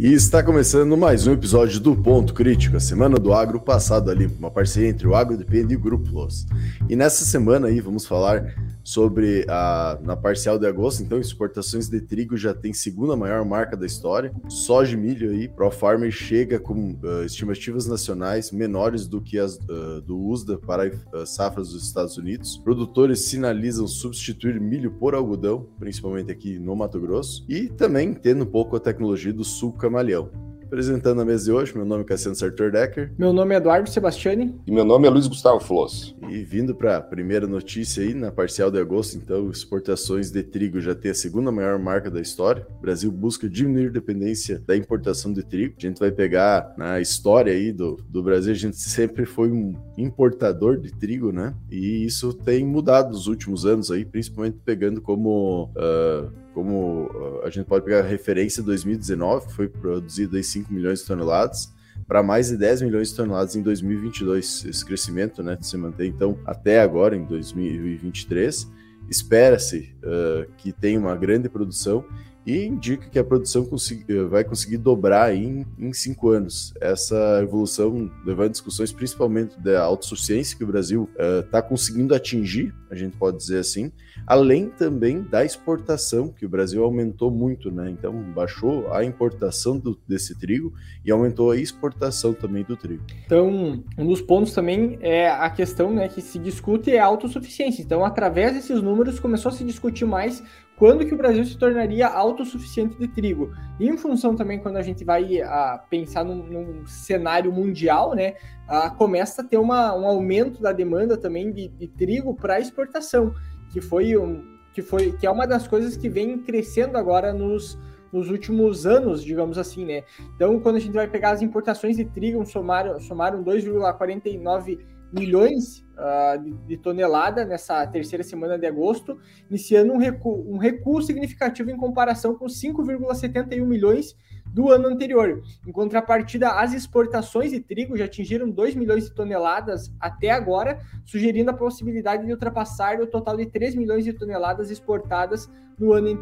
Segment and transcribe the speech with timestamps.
[0.00, 4.26] E está começando mais um episódio do Ponto Crítico, a semana do agro passado ali,
[4.38, 6.46] uma parceria entre o Agro Depende e o Grupo Los.
[6.88, 8.54] E nessa semana aí vamos falar
[8.88, 13.76] sobre a na parcial de agosto, então exportações de trigo já tem segunda maior marca
[13.76, 14.32] da história.
[14.48, 19.56] Soja e milho aí, Pro Farmer chega com uh, estimativas nacionais menores do que as
[19.56, 22.56] uh, do USDA para as safras dos Estados Unidos.
[22.56, 28.50] Produtores sinalizam substituir milho por algodão, principalmente aqui no Mato Grosso, e também tendo um
[28.50, 30.47] pouco a tecnologia do sul camaleão.
[30.68, 33.10] Apresentando a mesa de hoje, meu nome é Cassiano Sartor Decker.
[33.16, 34.54] Meu nome é Eduardo Sebastiani.
[34.66, 36.14] E meu nome é Luiz Gustavo Floss.
[36.28, 40.78] E vindo para a primeira notícia aí, na parcial de agosto, então, exportações de trigo
[40.78, 42.66] já tem a segunda maior marca da história.
[42.76, 45.74] O Brasil busca diminuir a dependência da importação de trigo.
[45.78, 49.74] A gente vai pegar na história aí do, do Brasil, a gente sempre foi um
[49.96, 51.54] importador de trigo, né?
[51.70, 55.72] E isso tem mudado nos últimos anos aí, principalmente pegando como.
[55.74, 60.72] Uh, como ah, a gente pode pegar a referência 2019, que foi produzido aí 5
[60.72, 61.72] milhões de toneladas,
[62.04, 64.64] para mais de 10 milhões de toneladas em 2022.
[64.64, 68.68] Esse crescimento né, se mantém, então, até agora, em 2023.
[69.08, 72.04] Espera-se uh, que tenha uma grande produção
[72.48, 76.72] e indica que a produção consegui, vai conseguir dobrar em, em cinco anos.
[76.80, 81.10] Essa evolução levando discussões principalmente da autossuficiência que o Brasil
[81.44, 83.92] está uh, conseguindo atingir, a gente pode dizer assim,
[84.26, 87.90] além também da exportação, que o Brasil aumentou muito, né?
[87.90, 90.72] Então baixou a importação do, desse trigo
[91.04, 93.04] e aumentou a exportação também do trigo.
[93.26, 97.82] Então, um dos pontos também é a questão né, que se discute é a autossuficiência.
[97.82, 100.42] Então, através desses números, começou a se discutir mais
[100.78, 103.52] quando que o Brasil se tornaria autossuficiente de trigo.
[103.80, 108.14] E em função também, quando a gente vai a, ah, pensar num, num, cenário mundial,
[108.14, 108.34] né,
[108.68, 112.60] a, ah, começa a ter uma, um aumento da demanda também de, de trigo para
[112.60, 113.34] exportação
[113.70, 117.78] que foi um, que foi que é uma das coisas que vem crescendo agora nos,
[118.12, 120.04] nos últimos anos, digamos assim, né?
[120.34, 124.78] Então, quando a gente vai pegar as importações de trigo, somaram, somaram 2,49
[125.12, 129.18] milhões uh, de, de, tonelada nessa terceira semana de agosto,
[129.50, 134.16] iniciando um recuo, um recuo significativo em comparação com 5,71 milhões
[134.52, 135.42] do ano anterior.
[135.66, 141.50] Em contrapartida, as exportações de trigo já atingiram 2 milhões de toneladas até agora, sugerindo
[141.50, 145.48] a possibilidade de ultrapassar o total de 3 milhões de toneladas exportadas
[145.78, 146.20] no ano,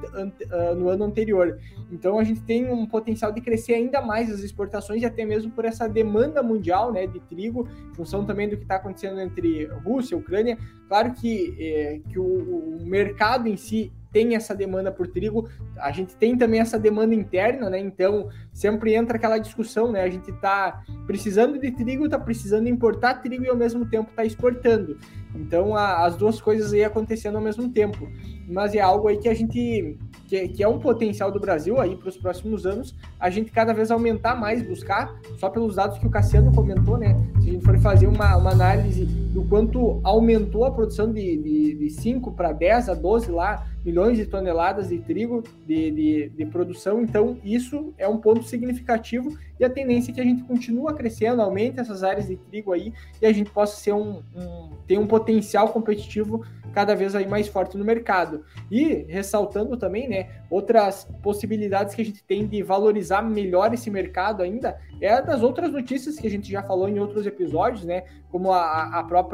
[0.50, 1.58] ah, no ano anterior.
[1.90, 5.64] Então a gente tem um potencial de crescer ainda mais as exportações até mesmo por
[5.64, 10.18] essa demanda mundial né, de trigo, função também do que está acontecendo entre Rússia e
[10.18, 10.58] Ucrânia.
[10.88, 15.46] Claro que, é, que o, o mercado em si tem essa demanda por trigo,
[15.76, 17.78] a gente tem também essa demanda interna, né?
[17.78, 20.00] Então sempre entra aquela discussão, né?
[20.00, 24.24] A gente está precisando de trigo, está precisando importar trigo e ao mesmo tempo está
[24.24, 24.96] exportando.
[25.34, 28.10] Então a, as duas coisas aí acontecendo ao mesmo tempo.
[28.48, 31.94] Mas é algo aí que a gente que, que é um potencial do Brasil aí
[31.94, 36.06] para os próximos anos, a gente cada vez aumentar mais, buscar, só pelos dados que
[36.06, 37.14] o Cassiano comentou, né?
[37.42, 41.74] Se a gente for fazer uma, uma análise do quanto aumentou a produção de, de,
[41.74, 46.46] de 5 para 10 a 12 lá milhões de toneladas de trigo de, de, de,
[46.46, 47.02] produção.
[47.02, 51.42] Então, isso é um ponto significativo e a tendência é que a gente continue crescendo,
[51.42, 55.06] aumente essas áreas de trigo aí e a gente possa ser um, um ter um
[55.06, 58.44] potencial competitivo cada vez aí mais forte no mercado.
[58.70, 64.42] E ressaltando também, né, outras possibilidades que a gente tem de valorizar melhor esse mercado
[64.42, 68.52] ainda é das outras notícias que a gente já falou em outros episódios, né, como
[68.52, 69.25] a, a própria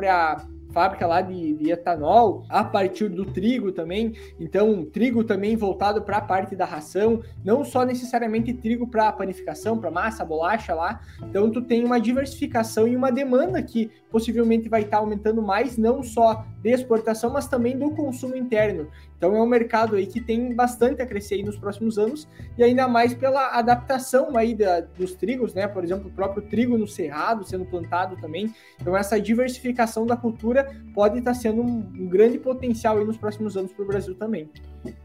[0.73, 4.15] fábrica lá de, de, etanol, a partir do trigo também.
[4.41, 9.79] Então, trigo também voltado para a parte da ração, não só necessariamente trigo para panificação,
[9.79, 11.01] para massa, bolacha lá.
[11.23, 15.77] Então, tu tem uma diversificação e uma demanda que possivelmente vai estar tá aumentando mais,
[15.77, 18.89] não só de exportação, mas também do consumo interno.
[19.23, 22.27] Então, é um mercado aí que tem bastante a crescer aí nos próximos anos
[22.59, 25.69] e ainda mais pela adaptação aí da, dos trigos, né?
[25.69, 28.53] Por exemplo, o próprio trigo no cerrado sendo plantado também.
[28.81, 33.57] Então, essa diversificação da cultura pode estar sendo um, um grande potencial aí nos próximos
[33.57, 34.51] anos para o Brasil também.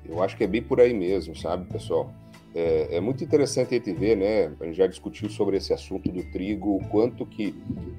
[0.03, 2.11] Eu acho que é bem por aí mesmo, sabe, pessoal?
[2.55, 4.51] É, é, muito interessante a gente ver, né?
[4.59, 7.53] A gente já discutiu sobre esse assunto do trigo, o quanto que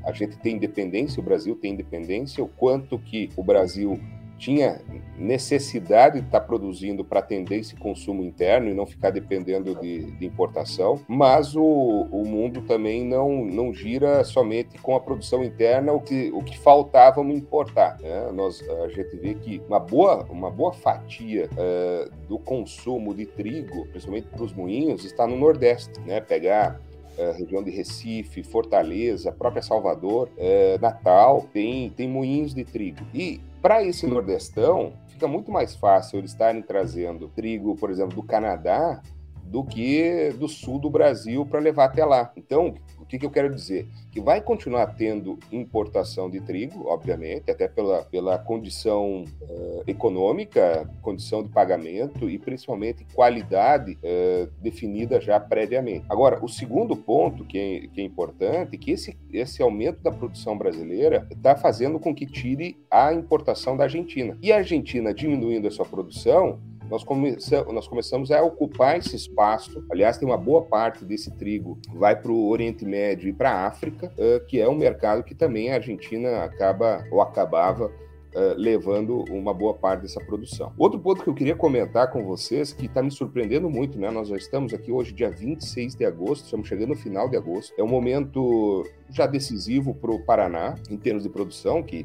[0.04, 4.00] a gente tem independência, o Brasil tem independência, o quanto que o Brasil
[4.38, 4.80] tinha
[5.16, 10.26] necessidade de estar produzindo para atender esse consumo interno e não ficar dependendo de, de
[10.26, 16.00] importação, mas o, o, mundo também não, não gira somente com a produção interna, o
[16.00, 17.98] que, o que faltava importar.
[18.00, 18.30] Né?
[18.32, 23.86] Nós, a gente vê que uma boa, uma boa fatia uh, do consumo de trigo,
[23.88, 26.00] principalmente para os moinhos, está no Nordeste.
[26.00, 26.20] Né?
[26.20, 26.80] Pegar
[27.18, 33.04] Uh, região de Recife, Fortaleza, própria Salvador, uh, Natal, tem, tem moinhos de trigo.
[33.12, 38.22] E para esse Nordestão, fica muito mais fácil eles estarem trazendo trigo, por exemplo, do
[38.22, 39.02] Canadá,
[39.42, 42.30] do que do sul do Brasil para levar até lá.
[42.36, 42.74] Então,
[43.08, 43.88] que, que, eu quero dizer?
[44.12, 51.42] Que vai continuar tendo importação de trigo, obviamente, até pela, pela condição uh, econômica, condição
[51.42, 56.04] de pagamento e principalmente qualidade uh, definida já previamente.
[56.08, 60.10] Agora, o segundo ponto que é, que é importante é que esse, esse aumento da
[60.10, 64.36] produção brasileira está fazendo com que tire a importação da Argentina.
[64.42, 66.58] E a Argentina diminuindo a sua produção,
[66.90, 69.84] nós, começamos, nós começamos a ocupar esse espaço.
[69.90, 73.66] Aliás, tem uma boa parte desse trigo vai para o Oriente Médio e para a
[73.66, 77.90] África, uh, que é um mercado que também a Argentina acaba ou acabava
[78.28, 80.70] Uh, levando uma boa parte dessa produção.
[80.76, 84.10] Outro ponto que eu queria comentar com vocês, que está me surpreendendo muito, né?
[84.10, 87.72] Nós já estamos aqui hoje, dia 26 de agosto, estamos chegando no final de agosto.
[87.78, 92.04] É um momento já decisivo para o Paraná, em termos de produção, que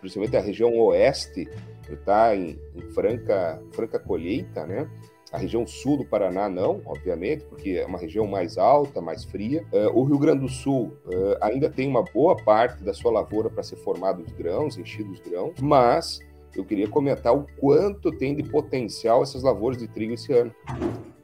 [0.00, 1.48] principalmente a região oeste
[1.92, 4.88] está em, em, franca, franca colheita, né?
[5.32, 9.66] A região sul do Paraná não, obviamente, porque é uma região mais alta, mais fria.
[9.72, 13.50] Uh, o Rio Grande do Sul uh, ainda tem uma boa parte da sua lavoura
[13.50, 16.20] para ser formado os grãos, enchidos os grãos, mas
[16.54, 20.54] eu queria comentar o quanto tem de potencial essas lavouras de trigo esse ano.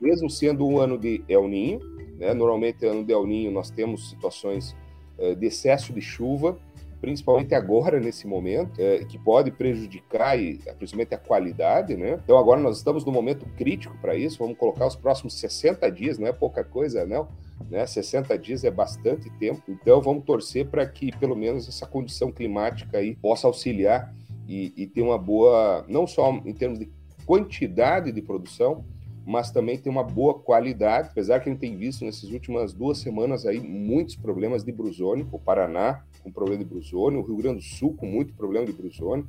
[0.00, 1.78] Mesmo sendo um ano de El Ninho,
[2.18, 2.34] né?
[2.34, 4.76] normalmente ano de El Ninho nós temos situações
[5.18, 6.58] uh, de excesso de chuva,
[7.00, 12.20] principalmente agora, nesse momento, é, que pode prejudicar e, principalmente a qualidade, né?
[12.22, 16.18] Então agora nós estamos no momento crítico para isso, vamos colocar os próximos 60 dias,
[16.18, 17.28] não é pouca coisa, não,
[17.70, 17.86] né?
[17.86, 22.98] 60 dias é bastante tempo, então vamos torcer para que pelo menos essa condição climática
[22.98, 24.14] aí possa auxiliar
[24.46, 26.90] e, e ter uma boa, não só em termos de
[27.24, 28.84] quantidade de produção,
[29.24, 32.98] mas também tem uma boa qualidade, apesar que a gente tem visto nessas últimas duas
[32.98, 37.58] semanas aí muitos problemas de brusônio, o Paraná com problema de brusônio, o Rio Grande
[37.58, 39.26] do Sul com muito problema de brusônio,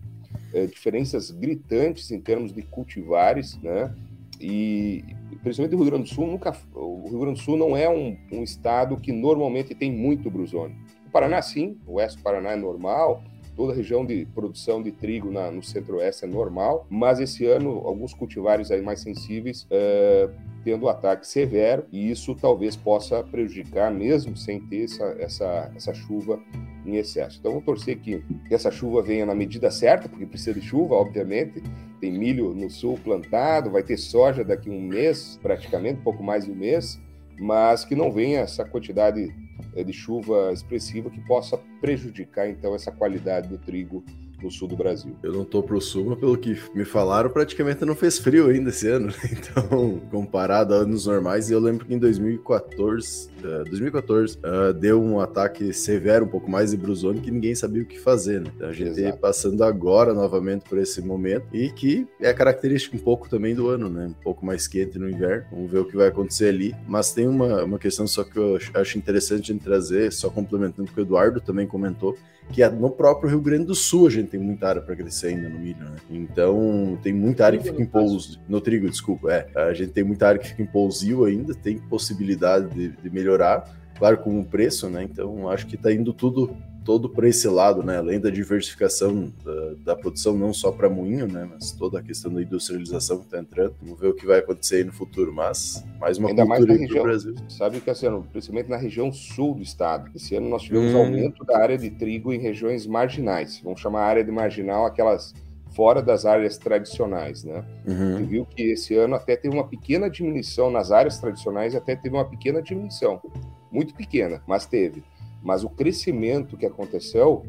[0.53, 3.93] é, diferenças gritantes em termos de cultivares, né?
[4.39, 5.03] E
[5.43, 8.17] principalmente o Rio Grande do Sul nunca, o Rio Grande do Sul não é um,
[8.31, 10.75] um estado que normalmente tem muito brusônio.
[11.07, 13.23] O Paraná sim, o oeste do Paraná é normal,
[13.55, 17.81] toda a região de produção de trigo na, no centro-oeste é normal, mas esse ano
[17.85, 20.29] alguns cultivares aí mais sensíveis é,
[20.63, 21.85] tendo ataque severo.
[21.91, 26.39] E isso talvez possa prejudicar mesmo sem ter essa, essa, essa chuva
[26.85, 27.37] em excesso.
[27.39, 31.61] Então vamos torcer que essa chuva venha na medida certa, porque precisa de chuva, obviamente.
[31.99, 36.23] Tem milho no sul plantado, vai ter soja daqui a um mês, praticamente, um pouco
[36.23, 36.99] mais de um mês,
[37.39, 39.33] mas que não venha essa quantidade
[39.75, 44.03] eh, de chuva expressiva que possa prejudicar então essa qualidade do trigo
[44.41, 45.15] no sul do Brasil.
[45.23, 48.69] Eu não tô pro sul, mas pelo que me falaram, praticamente não fez frio ainda
[48.69, 49.07] esse ano.
[49.07, 49.13] Né?
[49.51, 55.19] Então, comparado a anos normais, eu lembro que em 2014, uh, 2014 uh, deu um
[55.19, 58.51] ataque severo, um pouco mais de brusone, que ninguém sabia o que fazer, né?
[58.55, 59.17] Então, a gente Exato.
[59.17, 63.89] passando agora novamente por esse momento e que é característico um pouco também do ano,
[63.89, 64.07] né?
[64.07, 65.45] Um pouco mais quente no inverno.
[65.51, 66.75] Vamos ver o que vai acontecer ali.
[66.87, 70.93] Mas tem uma, uma questão só que eu acho interessante de trazer, só complementando o
[70.93, 72.17] que o Eduardo também comentou,
[72.51, 75.27] que é no próprio Rio Grande do Sul a gente tem muita área para crescer
[75.27, 75.95] ainda no milho, né?
[76.09, 79.47] Então tem muita área que fica em pouso, no trigo, desculpa, é.
[79.55, 83.69] A gente tem muita área que fica em pousio ainda, tem possibilidade de, de melhorar,
[83.97, 85.03] claro, com o preço, né?
[85.03, 87.97] Então acho que está indo tudo todo para esse lado, né?
[87.97, 91.47] Além da diversificação da, da produção, não só para moinho, né?
[91.51, 93.75] Mas toda a questão da industrialização que está entrando.
[93.81, 96.81] Vamos ver o que vai acontecer aí no futuro, mas mais uma Ainda cultura mais
[96.81, 97.35] região, Brasil.
[97.49, 100.09] Sabe que assim, principalmente na região sul do estado.
[100.15, 100.97] Esse ano nós tivemos hum.
[100.97, 103.61] aumento da área de trigo em regiões marginais.
[103.63, 105.33] Vamos chamar a área de marginal aquelas
[105.71, 107.63] fora das áreas tradicionais, né?
[107.87, 108.25] Uhum.
[108.25, 112.25] Viu que esse ano até teve uma pequena diminuição nas áreas tradicionais, até teve uma
[112.25, 113.21] pequena diminuição,
[113.71, 115.01] muito pequena, mas teve
[115.41, 117.43] mas o crescimento que aconteceu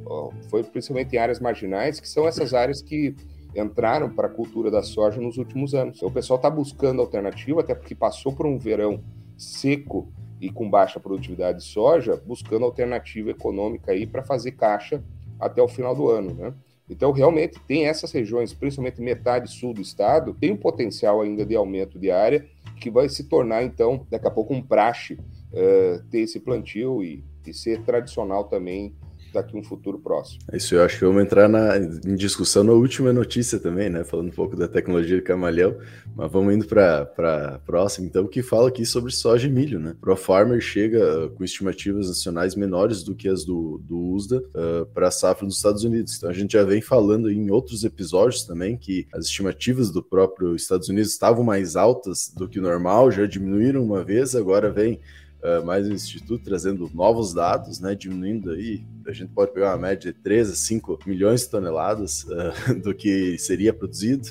[0.49, 3.15] foi principalmente em áreas marginais, que são essas áreas que
[3.55, 5.97] entraram para a cultura da soja nos últimos anos.
[5.97, 9.03] Então, o pessoal está buscando alternativa, até porque passou por um verão
[9.37, 15.05] seco e com baixa produtividade de soja, buscando alternativa econômica aí para fazer caixa
[15.39, 16.55] até o final do ano, né?
[16.89, 21.55] Então, realmente, tem essas regiões, principalmente metade sul do estado, tem um potencial ainda de
[21.55, 22.47] aumento de área,
[22.81, 27.25] que vai se tornar, então, daqui a pouco, um praxe uh, ter esse plantio e
[27.51, 28.95] e ser tradicional também
[29.33, 30.41] daqui um futuro próximo.
[30.53, 34.05] Isso eu acho que vamos entrar na, em discussão na última notícia também, né?
[34.05, 35.77] Falando um pouco da tecnologia de camaleão,
[36.15, 39.97] mas vamos indo para a próxima, então, que fala aqui sobre soja e milho, né?
[40.01, 44.87] Pro Farmer chega uh, com estimativas nacionais menores do que as do, do USDA uh,
[44.93, 46.17] para a safra dos Estados Unidos.
[46.17, 50.55] Então a gente já vem falando em outros episódios também que as estimativas do próprio
[50.55, 55.01] Estados Unidos estavam mais altas do que o normal, já diminuíram uma vez, agora vem
[55.43, 59.89] uh, mais um instituto trazendo novos dados, né, diminuindo aí, a gente pode pegar uma
[59.89, 64.29] média de 3 a 5 milhões de toneladas uh, do que seria produzido.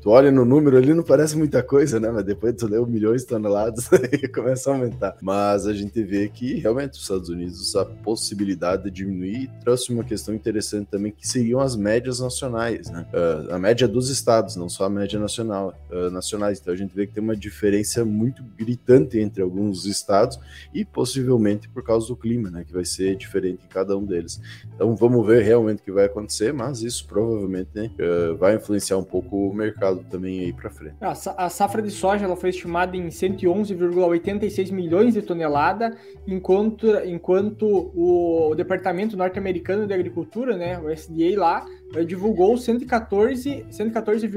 [0.00, 2.10] Tu olha no número ali, não parece muita coisa, né?
[2.10, 5.16] Mas depois tu lê milhões de toneladas, aí começa a aumentar.
[5.20, 10.04] Mas a gente vê que realmente os Estados Unidos, a possibilidade de diminuir, trouxe uma
[10.04, 13.06] questão interessante também, que seriam as médias nacionais, né?
[13.12, 16.60] Uh, a média dos estados, não só a média nacional, uh, nacionais.
[16.60, 20.38] Então a gente vê que tem uma diferença muito gritante entre alguns estados
[20.72, 22.64] e possivelmente por causa do clima, né?
[22.64, 24.40] Que vai ser diferente em cada um deles.
[24.74, 27.90] Então vamos ver realmente o que vai acontecer, mas isso provavelmente né,
[28.38, 30.96] vai influenciar um pouco o mercado também aí para frente.
[31.00, 38.54] A safra de soja ela foi estimada em 111,86 milhões de tonelada, enquanto, enquanto o
[38.54, 44.28] Departamento Norte-Americano de Agricultura, né, o SDA lá, eh, divulgou 114,44 114,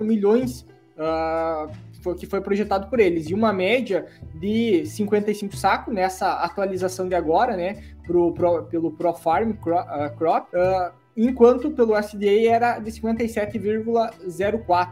[0.00, 0.66] milhões
[0.98, 7.14] uh, que foi projetado por eles, e uma média de 55 sacos nessa atualização de
[7.14, 9.52] agora, né, pro, pro, pelo ProFarm
[10.18, 14.88] Crop, uh, enquanto pelo SDA era de 57,04.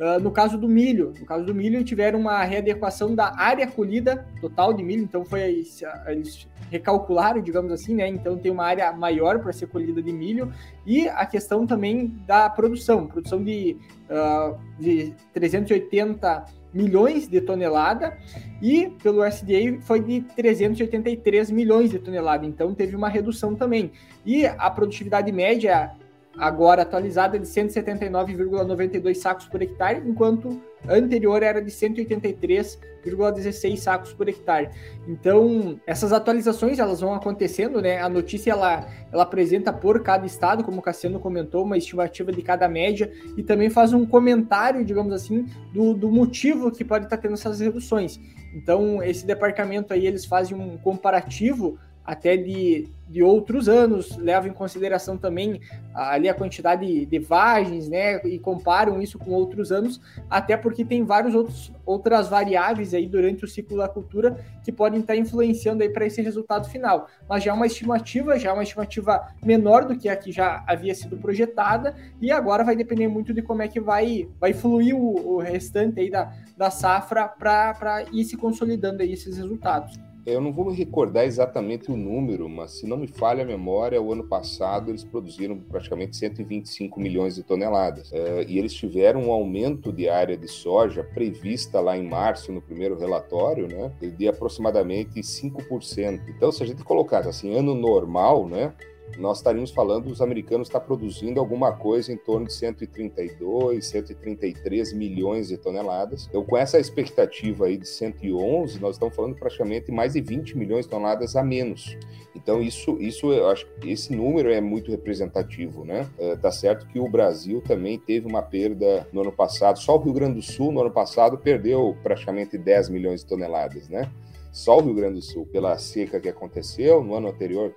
[0.00, 4.26] Uh, no caso do milho, no caso do milho, tiveram uma readequação da área colhida
[4.40, 8.08] total de milho, então foi eles recalcularam, digamos assim, né?
[8.08, 10.50] Então tem uma área maior para ser colhida de milho
[10.86, 13.76] e a questão também da produção, produção de,
[14.08, 18.16] uh, de 380 milhões de tonelada
[18.62, 23.90] e pelo SDA foi de 383 milhões de tonelada, então teve uma redução também.
[24.24, 25.92] E a produtividade média
[26.38, 34.70] agora atualizada de 179,92 sacos por hectare, enquanto anterior era de 183,16 sacos por hectare.
[35.06, 38.00] Então, essas atualizações elas vão acontecendo, né?
[38.00, 42.42] A notícia ela, ela apresenta por cada estado, como o Cassiano comentou, uma estimativa de
[42.42, 47.16] cada média e também faz um comentário, digamos assim, do, do motivo que pode estar
[47.16, 48.20] tendo essas reduções.
[48.54, 54.54] Então, esse departamento aí eles fazem um comparativo até de, de outros anos, levam em
[54.54, 55.60] consideração também
[55.94, 61.04] ali a quantidade de vagens, né, e comparam isso com outros anos, até porque tem
[61.04, 65.88] várias outros, outras variáveis aí durante o ciclo da cultura que podem estar influenciando aí
[65.88, 67.08] para esse resultado final.
[67.28, 70.64] Mas já é uma estimativa, já é uma estimativa menor do que a que já
[70.66, 74.96] havia sido projetada, e agora vai depender muito de como é que vai, vai fluir
[74.96, 80.09] o, o restante aí da, da safra para ir se consolidando aí esses resultados.
[80.26, 84.00] Eu não vou me recordar exatamente o número, mas se não me falha a memória,
[84.00, 88.12] o ano passado eles produziram praticamente 125 milhões de toneladas.
[88.12, 92.60] É, e eles tiveram um aumento de área de soja prevista lá em março, no
[92.60, 96.20] primeiro relatório, né, de aproximadamente 5%.
[96.28, 98.74] Então, se a gente colocasse assim, ano normal, né,
[99.18, 105.48] nós estaríamos falando os americanos estão produzindo alguma coisa em torno de 132, 133 milhões
[105.48, 106.26] de toneladas.
[106.28, 110.84] Então, com essa expectativa aí de 111, nós estamos falando praticamente mais de 20 milhões
[110.84, 111.96] de toneladas a menos.
[112.34, 116.08] Então, isso, isso eu acho que esse número é muito representativo, né?
[116.18, 120.00] É, tá certo que o Brasil também teve uma perda no ano passado, só o
[120.00, 124.10] Rio Grande do Sul no ano passado perdeu praticamente 10 milhões de toneladas, né?
[124.52, 127.72] Só o Rio Grande do Sul, pela seca que aconteceu no ano anterior,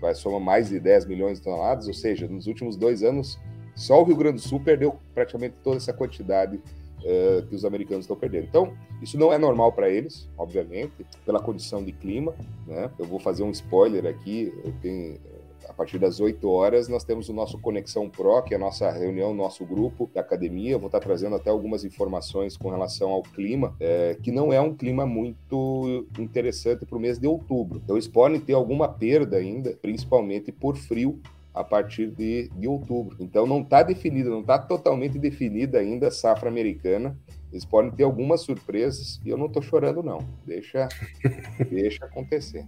[0.00, 3.38] vai somar mais de 10 milhões de toneladas, ou seja, nos últimos dois anos,
[3.74, 8.04] só o Rio Grande do Sul perdeu praticamente toda essa quantidade uh, que os americanos
[8.04, 8.46] estão perdendo.
[8.46, 12.34] Então, isso não é normal para eles, obviamente, pela condição de clima.
[12.66, 12.90] Né?
[12.98, 14.52] Eu vou fazer um spoiler aqui,
[14.82, 15.37] tenho, a
[15.78, 19.32] partir das 8 horas nós temos o nosso Conexão Pro, que é a nossa reunião,
[19.32, 20.72] nosso grupo da academia.
[20.72, 24.60] Eu vou estar trazendo até algumas informações com relação ao clima, é, que não é
[24.60, 27.80] um clima muito interessante para o mês de outubro.
[27.84, 31.20] Então eles podem ter alguma perda ainda, principalmente por frio
[31.54, 33.16] a partir de, de outubro.
[33.20, 37.16] Então não está definida, não está totalmente definida ainda a safra americana.
[37.52, 40.18] Eles podem ter algumas surpresas e eu não estou chorando não.
[40.44, 40.88] Deixa,
[41.70, 42.66] deixa acontecer.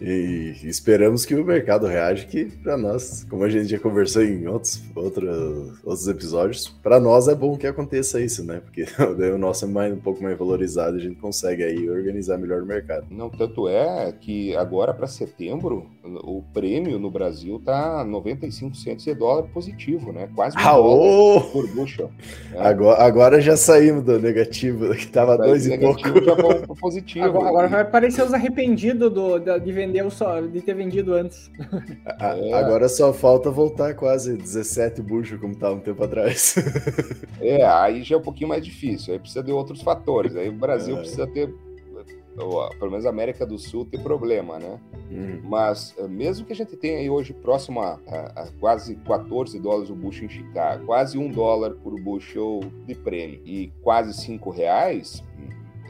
[0.00, 4.46] E esperamos que o mercado reaja, que para nós, como a gente já conversou em
[4.46, 8.60] outros, outros, outros episódios, para nós é bom que aconteça isso, né?
[8.60, 8.84] Porque
[9.34, 12.66] o nosso é mais, um pouco mais valorizado, a gente consegue aí organizar melhor o
[12.66, 13.06] mercado.
[13.10, 19.14] Não, tanto é que agora para setembro, o prêmio no Brasil tá 95 centos de
[19.14, 20.28] dólar positivo, né?
[20.34, 22.10] Quase um por bushel.
[22.50, 22.58] Né?
[22.58, 26.00] Agora, agora já saímos do negativo, que tava dois e pouco.
[26.00, 26.36] Já
[26.78, 27.24] positivo.
[27.24, 31.50] Agora, agora vai parecer os arrependidos do, de vender vender só, de ter vendido antes.
[32.18, 32.52] É.
[32.54, 36.54] Agora só falta voltar quase 17 buchos como estava um tempo atrás.
[37.40, 39.12] é, aí já é um pouquinho mais difícil.
[39.12, 40.34] Aí precisa de outros fatores.
[40.34, 41.00] Aí o Brasil é.
[41.00, 41.52] precisa ter
[42.78, 44.78] pelo menos a América do Sul tem problema, né?
[45.10, 45.40] Hum.
[45.44, 49.58] Mas eh, mesmo que a gente tenha aí hoje próximo a, a, a, quase 14
[49.58, 54.50] dólares o bushel em Chicago, quase um dólar por bushel de prêmio e quase cinco
[54.50, 55.22] reais,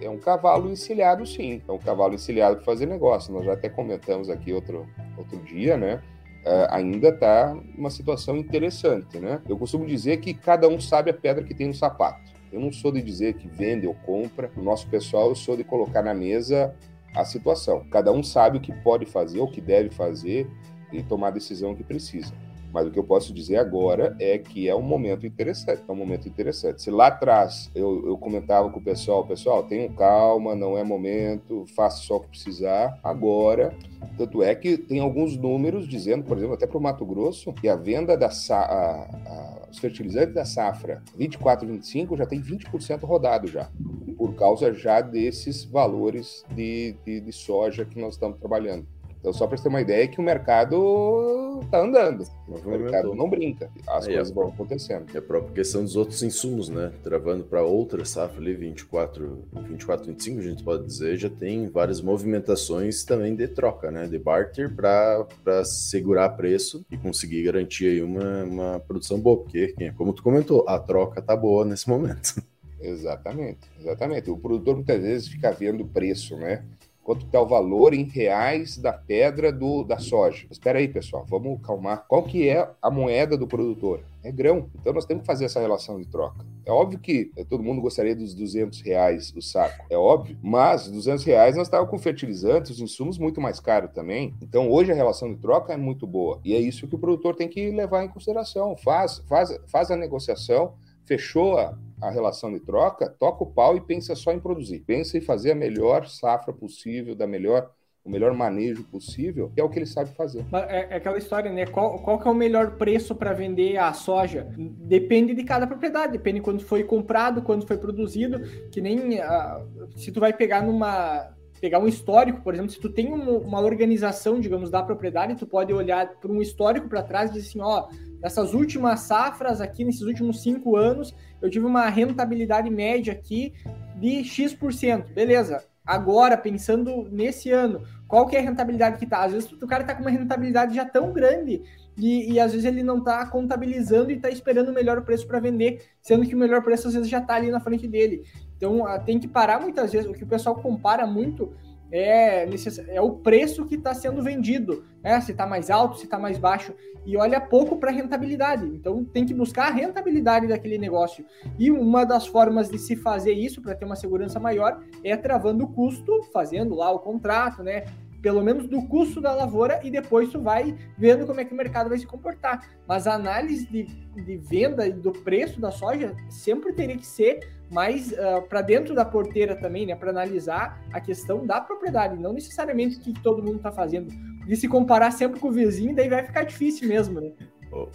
[0.00, 1.62] é um cavalo encilhado, sim.
[1.66, 3.32] É um cavalo encilhado para fazer negócio.
[3.32, 4.86] Nós já até comentamos aqui outro,
[5.16, 6.02] outro dia, né?
[6.46, 9.42] uh, ainda está uma situação interessante, né?
[9.48, 12.32] Eu costumo dizer que cada um sabe a pedra que tem no sapato.
[12.52, 14.50] Eu não sou de dizer que vende ou compra.
[14.56, 16.74] O nosso pessoal, eu sou de colocar na mesa
[17.14, 17.84] a situação.
[17.90, 20.48] Cada um sabe o que pode fazer, o que deve fazer
[20.92, 22.32] e tomar a decisão que precisa.
[22.76, 25.82] Mas o que eu posso dizer agora é que é um momento interessante.
[25.88, 26.82] É um momento interessante.
[26.82, 31.64] Se lá atrás eu, eu comentava com o pessoal, pessoal, tenham calma, não é momento,
[31.74, 33.00] faça só o que precisar.
[33.02, 33.74] Agora,
[34.18, 37.66] tanto é que tem alguns números dizendo, por exemplo, até para o Mato Grosso, que
[37.66, 43.46] a venda da a, a, os fertilizantes da safra 24 25 já tem 20% rodado
[43.46, 43.70] já,
[44.18, 48.86] por causa já desses valores de, de, de soja que nós estamos trabalhando.
[49.26, 52.24] Então, só para você ter uma ideia, que o mercado está andando.
[52.46, 53.68] O mercado não brinca.
[53.84, 55.06] As coisas vão acontecendo.
[55.12, 56.92] E a própria questão dos outros insumos, né?
[57.02, 62.00] Travando para outra safra ali, 24, 24, 25, a gente pode dizer, já tem várias
[62.00, 64.06] movimentações também de troca, né?
[64.06, 69.38] De barter para segurar preço e conseguir garantir aí uma, uma produção boa.
[69.38, 72.40] Porque, como tu comentou, a troca tá boa nesse momento.
[72.78, 74.30] Exatamente, exatamente.
[74.30, 76.62] O produtor muitas vezes fica vendo o preço, né?
[77.06, 80.44] Quanto está o valor em reais da pedra do, da soja.
[80.50, 82.04] Espera aí, pessoal, vamos calmar.
[82.08, 84.00] Qual que é a moeda do produtor?
[84.24, 84.68] É grão.
[84.74, 86.44] Então nós temos que fazer essa relação de troca.
[86.64, 91.22] É óbvio que todo mundo gostaria dos 200 reais o saco, é óbvio, mas 200
[91.22, 94.34] reais nós estávamos com fertilizantes, os insumos muito mais caros também.
[94.42, 96.40] Então hoje a relação de troca é muito boa.
[96.44, 98.76] E é isso que o produtor tem que levar em consideração.
[98.76, 103.80] Faz, faz, faz a negociação, fechou a, a relação de troca, toca o pau e
[103.80, 104.80] pensa só em produzir.
[104.80, 107.70] Pensa em fazer a melhor safra possível, da melhor
[108.06, 110.46] o melhor manejo possível, que é o que ele sabe fazer.
[110.68, 111.66] É, é aquela história, né?
[111.66, 114.46] Qual, qual que é o melhor preço para vender a soja?
[114.56, 120.12] Depende de cada propriedade, depende quando foi comprado, quando foi produzido, que nem uh, se
[120.12, 124.38] tu vai pegar numa pegar um histórico, por exemplo, se tu tem uma, uma organização,
[124.38, 127.88] digamos, da propriedade, tu pode olhar para um histórico para trás e dizer assim, ó,
[128.20, 133.54] nessas últimas safras aqui, nesses últimos cinco anos, eu tive uma rentabilidade média aqui
[133.96, 135.12] de X%.
[135.14, 135.64] Beleza.
[135.86, 139.22] Agora, pensando nesse ano, qual que é a rentabilidade que está?
[139.22, 141.62] Às vezes o cara está com uma rentabilidade já tão grande
[141.96, 145.38] e, e às vezes ele não está contabilizando e está esperando o melhor preço para
[145.38, 148.24] vender, sendo que o melhor preço às vezes já está ali na frente dele.
[148.56, 151.54] Então tem que parar muitas vezes, o que o pessoal compara muito
[151.90, 152.48] é,
[152.88, 155.20] é o preço que está sendo vendido, né?
[155.20, 158.66] se está mais alto, se está mais baixo, e olha pouco para a rentabilidade.
[158.66, 161.24] Então tem que buscar a rentabilidade daquele negócio.
[161.58, 165.64] E uma das formas de se fazer isso para ter uma segurança maior é travando
[165.64, 167.84] o custo, fazendo lá o contrato, né?
[168.26, 171.56] Pelo menos do custo da lavoura, e depois tu vai vendo como é que o
[171.56, 172.60] mercado vai se comportar.
[172.84, 177.38] Mas a análise de, de venda e do preço da soja sempre teria que ser
[177.70, 182.16] mas uh, ah, para dentro da porteira também, né, para analisar a questão da propriedade,
[182.16, 184.12] não necessariamente o que todo mundo está fazendo.
[184.48, 187.32] E se comparar sempre com o vizinho, daí vai ficar difícil mesmo, né?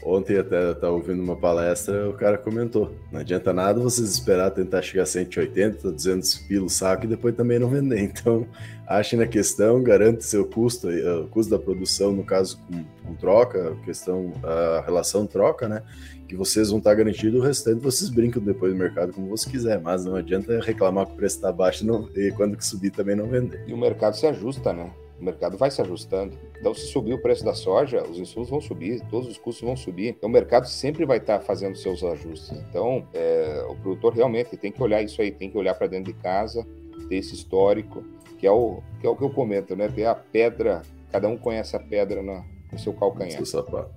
[0.03, 4.81] Ontem até estava ouvindo uma palestra, o cara comentou: não adianta nada vocês esperar tentar
[4.81, 8.01] chegar a 180, 200 pilos saco e depois também não vender.
[8.21, 8.45] Então,
[8.87, 13.75] achem na questão, garante seu custo, o custo da produção, no caso com, com troca,
[13.85, 15.81] questão, a relação troca, né?
[16.31, 19.81] que vocês vão estar garantidos, o restante vocês brincam depois do mercado como você quiser,
[19.81, 23.17] mas não adianta reclamar que o preço está baixo não, e quando que subir também
[23.17, 23.65] não vender.
[23.67, 24.89] E o mercado se ajusta, né?
[25.21, 26.35] O mercado vai se ajustando.
[26.59, 29.77] Então, se subir o preço da soja, os insumos vão subir, todos os custos vão
[29.77, 30.07] subir.
[30.09, 32.51] Então, o mercado sempre vai estar fazendo seus ajustes.
[32.67, 36.11] Então, é, o produtor realmente tem que olhar isso aí, tem que olhar para dentro
[36.11, 36.65] de casa,
[37.07, 38.03] ter esse histórico,
[38.39, 39.87] que é, o, que é o que eu comento, né?
[39.89, 40.81] Ter a pedra,
[41.11, 43.37] cada um conhece a pedra no, no seu calcanhar.
[43.37, 43.93] Seu sapato.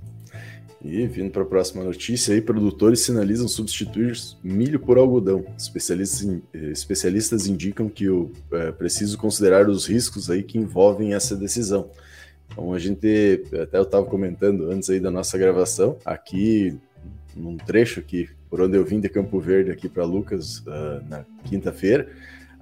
[0.85, 5.43] E vindo para a próxima notícia aí, produtores sinalizam substituir milho por algodão.
[5.57, 11.89] Especialistas, especialistas indicam que o, é preciso considerar os riscos aí que envolvem essa decisão.
[12.53, 16.79] Então a gente, até eu estava comentando antes aí da nossa gravação, aqui
[17.35, 21.25] num trecho aqui, por onde eu vim de Campo Verde aqui para Lucas uh, na
[21.45, 22.09] quinta-feira,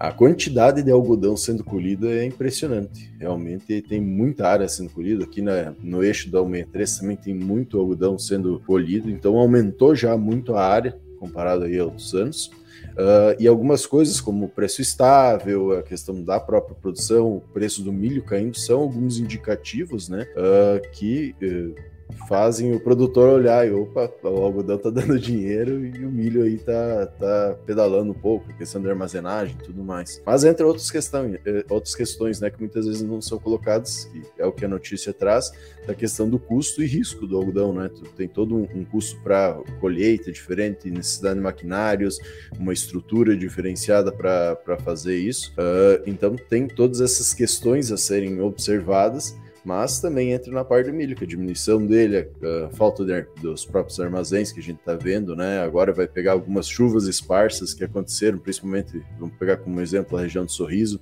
[0.02, 3.08] a quantidade de algodão sendo colhida é impressionante.
[3.20, 5.22] Realmente tem muita área sendo colhida.
[5.22, 10.16] Aqui na, no eixo da 163 também tem muito algodão sendo colhido, então aumentou já
[10.16, 12.46] muito a área comparado aí a outros anos.
[12.46, 17.80] Uh, e algumas coisas como o preço estável, a questão da própria produção, o preço
[17.80, 21.91] do milho caindo, são alguns indicativos né, uh, que uh,
[22.28, 26.58] fazem o produtor olhar e opa, o algodão tá dando dinheiro e o milho aí
[26.58, 30.22] tá, tá pedalando um pouco, questão da armazenagem e tudo mais.
[30.24, 34.22] Mas entre outras questões, eh, outras questões, né, que muitas vezes não são colocadas, que
[34.38, 35.50] é o que a notícia traz,
[35.86, 37.88] da questão do custo e risco do algodão, né?
[37.88, 42.18] Tu tem todo um, um custo para colheita diferente, necessidade de maquinários,
[42.58, 45.52] uma estrutura diferenciada para fazer isso.
[45.52, 50.96] Uh, então tem todas essas questões a serem observadas mas também entra na parte do
[50.96, 52.28] milho, que a diminuição dele,
[52.66, 55.60] a falta de, dos próprios armazéns que a gente está vendo, né?
[55.60, 60.44] Agora vai pegar algumas chuvas esparsas que aconteceram, principalmente, vamos pegar como exemplo a região
[60.44, 61.00] do Sorriso,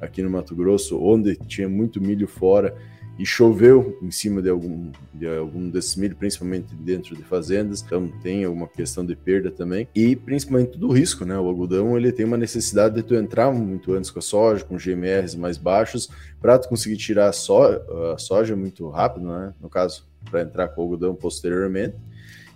[0.00, 2.74] aqui no Mato Grosso, onde tinha muito milho fora
[3.18, 8.06] e choveu em cima de algum, de algum desses milho, principalmente dentro de fazendas, então
[8.22, 11.36] tem alguma questão de perda também, e principalmente do risco, né?
[11.36, 14.76] O algodão ele tem uma necessidade de tu entrar muito antes com a soja, com
[14.76, 16.08] GMRs mais baixos,
[16.40, 19.52] para tu conseguir tirar a, a soja muito rápido, né?
[19.60, 21.96] No caso, para entrar com o algodão posteriormente,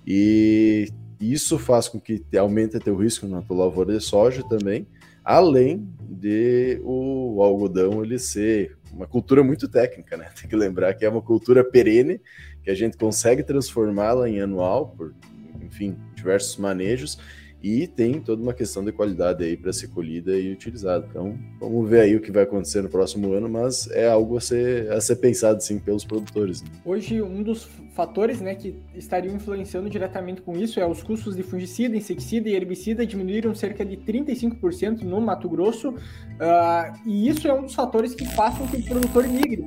[0.06, 0.88] e
[1.20, 4.86] isso faz com que aumente teu risco na tua lavoura de soja também,
[5.24, 10.28] além de o algodão ele ser uma cultura muito técnica, né?
[10.38, 12.20] Tem que lembrar que é uma cultura perene,
[12.62, 15.14] que a gente consegue transformá-la em anual, por,
[15.60, 17.18] enfim, diversos manejos,
[17.62, 21.06] e tem toda uma questão de qualidade aí para ser colhida e utilizada.
[21.08, 24.40] Então, vamos ver aí o que vai acontecer no próximo ano, mas é algo a
[24.40, 26.60] ser, a ser pensado sim pelos produtores.
[26.60, 26.68] Né?
[26.84, 31.42] Hoje, um dos fatores né, que estariam influenciando diretamente com isso é os custos de
[31.42, 37.52] fungicida, inseticida e herbicida diminuíram cerca de 35% no Mato Grosso, uh, e isso é
[37.52, 39.66] um dos fatores que com que o produtor migre.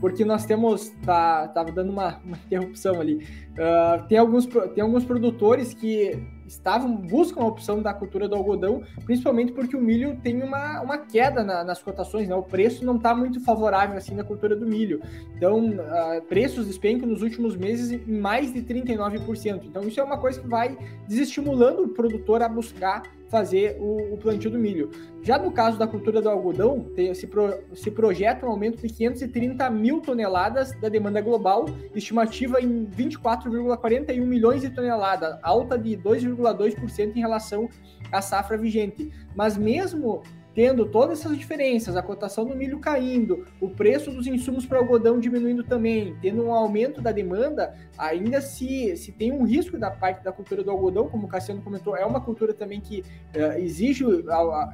[0.00, 5.04] Porque nós temos, tá, tava dando uma, uma interrupção ali, uh, tem, alguns, tem alguns
[5.04, 10.42] produtores que estavam buscam a opção da cultura do algodão, principalmente porque o milho tem
[10.42, 12.34] uma, uma queda na, nas cotações, né?
[12.34, 15.00] O preço não está muito favorável assim na cultura do milho.
[15.36, 19.62] Então, uh, preços despencam nos últimos meses em mais de 39%.
[19.64, 24.18] Então, isso é uma coisa que vai desestimulando o produtor a buscar fazer o, o,
[24.18, 24.90] plantio do milho.
[25.22, 28.88] Já no caso da cultura do algodão, tem, se, pro, se, projeta um aumento de
[28.88, 37.16] 530 mil toneladas da demanda global, estimativa em 24,41 milhões de toneladas, alta de 2,2%
[37.16, 37.68] em relação
[38.12, 39.10] à safra vigente.
[39.34, 40.22] Mas mesmo
[40.56, 45.20] tendo todas essas diferenças, a cotação do milho caindo, o preço dos insumos para algodão
[45.20, 50.24] diminuindo também, tendo um aumento da demanda, ainda se, se tem um risco da parte
[50.24, 54.02] da cultura do algodão, como o Cassiano comentou, é uma cultura também que uh, exige,
[54.02, 54.24] uh,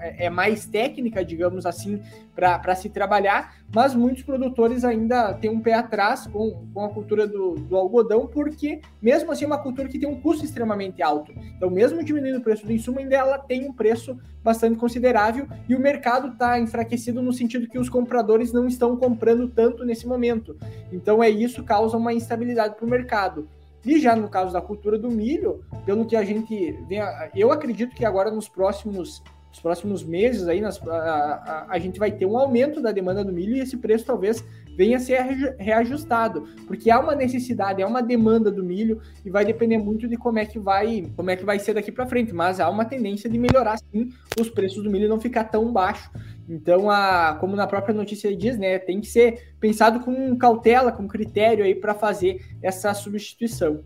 [0.00, 2.00] é mais técnica, digamos assim,
[2.34, 7.26] para se trabalhar, mas muitos produtores ainda têm um pé atrás com, com a cultura
[7.26, 11.32] do, do algodão, porque mesmo assim é uma cultura que tem um custo extremamente alto.
[11.56, 15.74] Então, mesmo diminuindo o preço do insumo, ainda ela tem um preço bastante considerável e
[15.74, 20.56] o mercado está enfraquecido no sentido que os compradores não estão comprando tanto nesse momento.
[20.90, 23.48] Então, é isso causa uma instabilidade para o mercado.
[23.84, 26.98] E já no caso da cultura do milho, pelo que a gente vê,
[27.34, 31.98] eu acredito que agora nos próximos nos próximos meses aí nas, a, a, a, gente
[31.98, 34.42] vai ter um aumento da demanda do milho e esse preço talvez
[34.74, 35.20] venha a ser
[35.58, 40.16] reajustado, porque há uma necessidade, há uma demanda do milho e vai depender muito de
[40.16, 42.86] como é que vai, como é que vai ser daqui para frente, mas há uma
[42.86, 44.08] tendência de melhorar sim
[44.40, 46.10] os preços do milho não ficar tão baixo.
[46.48, 51.06] Então, a, como na própria notícia diz, né, tem que ser pensado com cautela, com
[51.06, 53.84] critério aí para fazer essa substituição.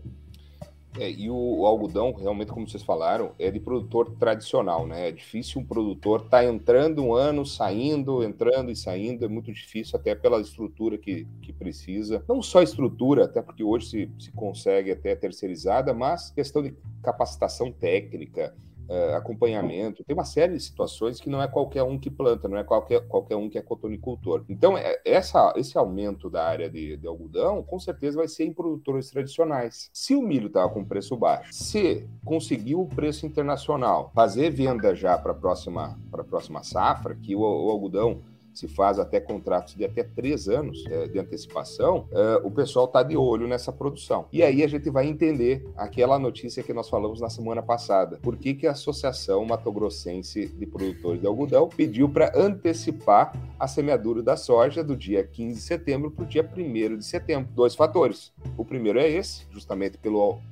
[0.95, 5.09] É, e o, o, algodão, realmente, como vocês falaram, é de produtor tradicional, né?
[5.09, 9.51] É difícil um produtor estar tá entrando um ano, saindo, entrando e saindo, é muito
[9.51, 12.23] difícil, até pela estrutura que, que precisa.
[12.27, 16.73] Não só estrutura, até porque hoje se, se consegue até terceirizada, mas questão de
[17.03, 18.55] capacitação técnica,
[18.89, 20.03] uh, acompanhamento.
[20.03, 23.07] Tem uma série de situações que não é qualquer um que planta, não é qualquer,
[23.07, 24.43] qualquer um que é cotonicultor.
[24.49, 28.53] Então, é, essa, esse aumento da área de, de, algodão, com certeza vai ser em
[28.53, 29.89] produtores tradicionais.
[29.93, 35.17] Se o milho estava com preço baixo, se conseguiu o preço internacional, fazer venda já
[35.17, 38.21] para a próxima, próxima safra, que o, o algodão
[38.57, 43.03] se faz até contratos de até três anos é, de antecipação, é, o pessoal está
[43.03, 44.25] de olho nessa produção.
[44.33, 48.17] E aí a gente vai entender aquela notícia que nós falamos na semana passada.
[48.21, 53.67] Por que, que a Associação Mato Grossense de Produtores de Algodão pediu para antecipar a
[53.67, 57.49] semeadura da soja do dia 15 de setembro para o dia 1 de setembro?
[57.53, 58.31] Dois fatores.
[58.55, 59.97] O primeiro é esse, justamente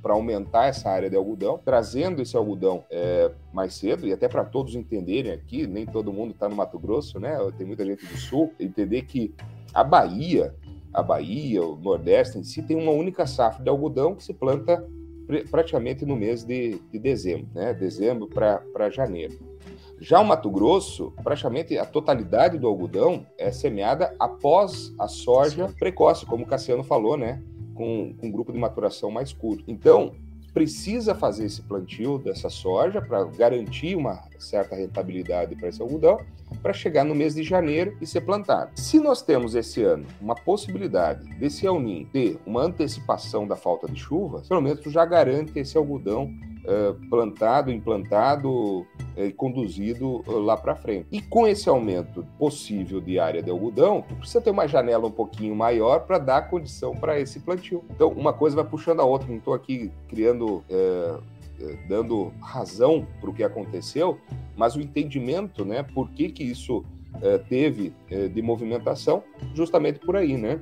[0.01, 4.43] para aumentar essa área de algodão, trazendo esse algodão é, mais cedo, e até para
[4.43, 7.37] todos entenderem aqui, nem todo mundo está no Mato Grosso, né?
[7.57, 9.33] Tem muita gente do Sul, entender que
[9.73, 10.55] a Bahia,
[10.93, 14.83] a Bahia, o Nordeste em si, tem uma única safra de algodão que se planta
[15.49, 17.73] praticamente no mês de, de dezembro, né?
[17.73, 19.54] Dezembro para janeiro.
[19.99, 26.25] Já o Mato Grosso, praticamente a totalidade do algodão é semeada após a soja precoce,
[26.25, 27.41] como o Cassiano falou, né?
[27.73, 29.63] Com, com um grupo de maturação mais curto.
[29.67, 30.13] Então,
[30.55, 36.17] precisa fazer esse plantio dessa soja para garantir uma certa rentabilidade para esse algodão,
[36.61, 38.71] para chegar no mês de janeiro e ser plantado.
[38.75, 43.99] Se nós temos esse ano uma possibilidade desse El ter uma antecipação da falta de
[43.99, 46.33] chuva, pelo menos já garante esse algodão
[47.09, 51.07] plantado, implantado e conduzido lá para frente.
[51.11, 55.55] E com esse aumento possível de área de algodão, precisa ter uma janela um pouquinho
[55.55, 57.83] maior para dar condição para esse plantio.
[57.91, 59.27] Então, uma coisa vai puxando a outra.
[59.27, 60.63] Não estou aqui criando
[61.87, 64.19] dando razão para o que aconteceu,
[64.57, 66.83] mas o entendimento, né, por que, que isso
[67.47, 67.93] teve
[68.33, 69.23] de movimentação,
[69.53, 70.59] justamente por aí, né?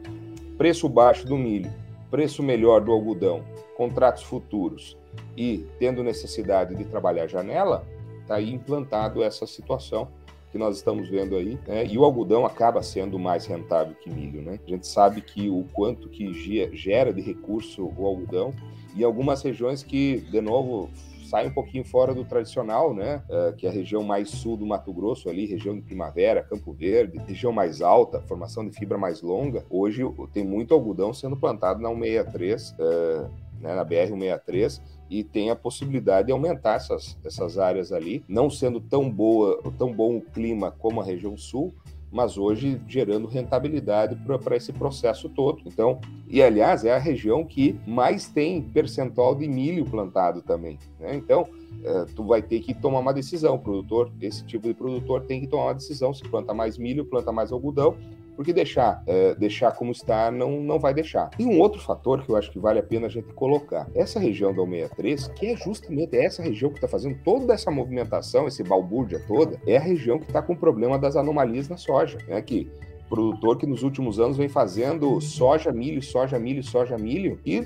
[0.56, 1.72] Preço baixo do milho,
[2.12, 3.44] preço melhor do algodão,
[3.76, 4.98] contratos futuros
[5.38, 7.86] e tendo necessidade de trabalhar janela,
[8.22, 10.08] está aí implantado essa situação
[10.52, 11.84] que nós estamos vendo aí, né?
[11.84, 14.60] E o algodão acaba sendo mais rentável que milho, né?
[14.66, 16.32] A gente sabe que o quanto que
[16.76, 18.54] gera de recurso o algodão
[18.96, 20.92] e algumas regiões que, de novo,
[21.26, 23.24] sai um pouquinho fora do tradicional, né?
[23.28, 26.72] Uh, que é a região mais sul do Mato Grosso, ali, região de Primavera, Campo
[26.72, 29.66] Verde, região mais alta, formação de fibra mais longa.
[29.72, 35.56] Hoje tem muito algodão sendo plantado na 163, uh, né, na BR-163, e tem a
[35.56, 40.72] possibilidade de aumentar essas, essas áreas ali, não sendo tão boa, tão bom o clima
[40.72, 41.74] como a região sul,
[42.12, 45.64] mas hoje gerando rentabilidade para esse processo todo.
[45.66, 50.78] Então, e aliás, é a região que mais tem percentual de milho plantado também.
[51.00, 51.16] Né?
[51.16, 51.48] Então,
[51.84, 55.48] é, tu vai ter que tomar uma decisão, produtor, esse tipo de produtor tem que
[55.48, 57.98] tomar uma decisão, se planta mais milho, planta mais algodão,
[58.36, 61.30] porque deixar, é, deixar como está não, não vai deixar.
[61.38, 64.20] E um outro fator que eu acho que vale a pena a gente colocar, essa
[64.20, 68.64] região da 163, que é justamente essa região que está fazendo toda essa movimentação, esse
[68.64, 72.42] balbúrdia toda, é a região que está com o problema das anomalias na soja, né?
[72.42, 72.72] Que
[73.10, 77.64] produtor que nos últimos anos vem fazendo soja, milho, soja, milho, soja, milho e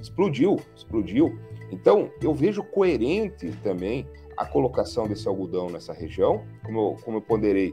[0.00, 1.38] explodiu, explodiu.
[1.72, 7.22] Então, eu vejo coerente também a colocação desse algodão nessa região, como eu, como eu
[7.22, 7.72] ponderei,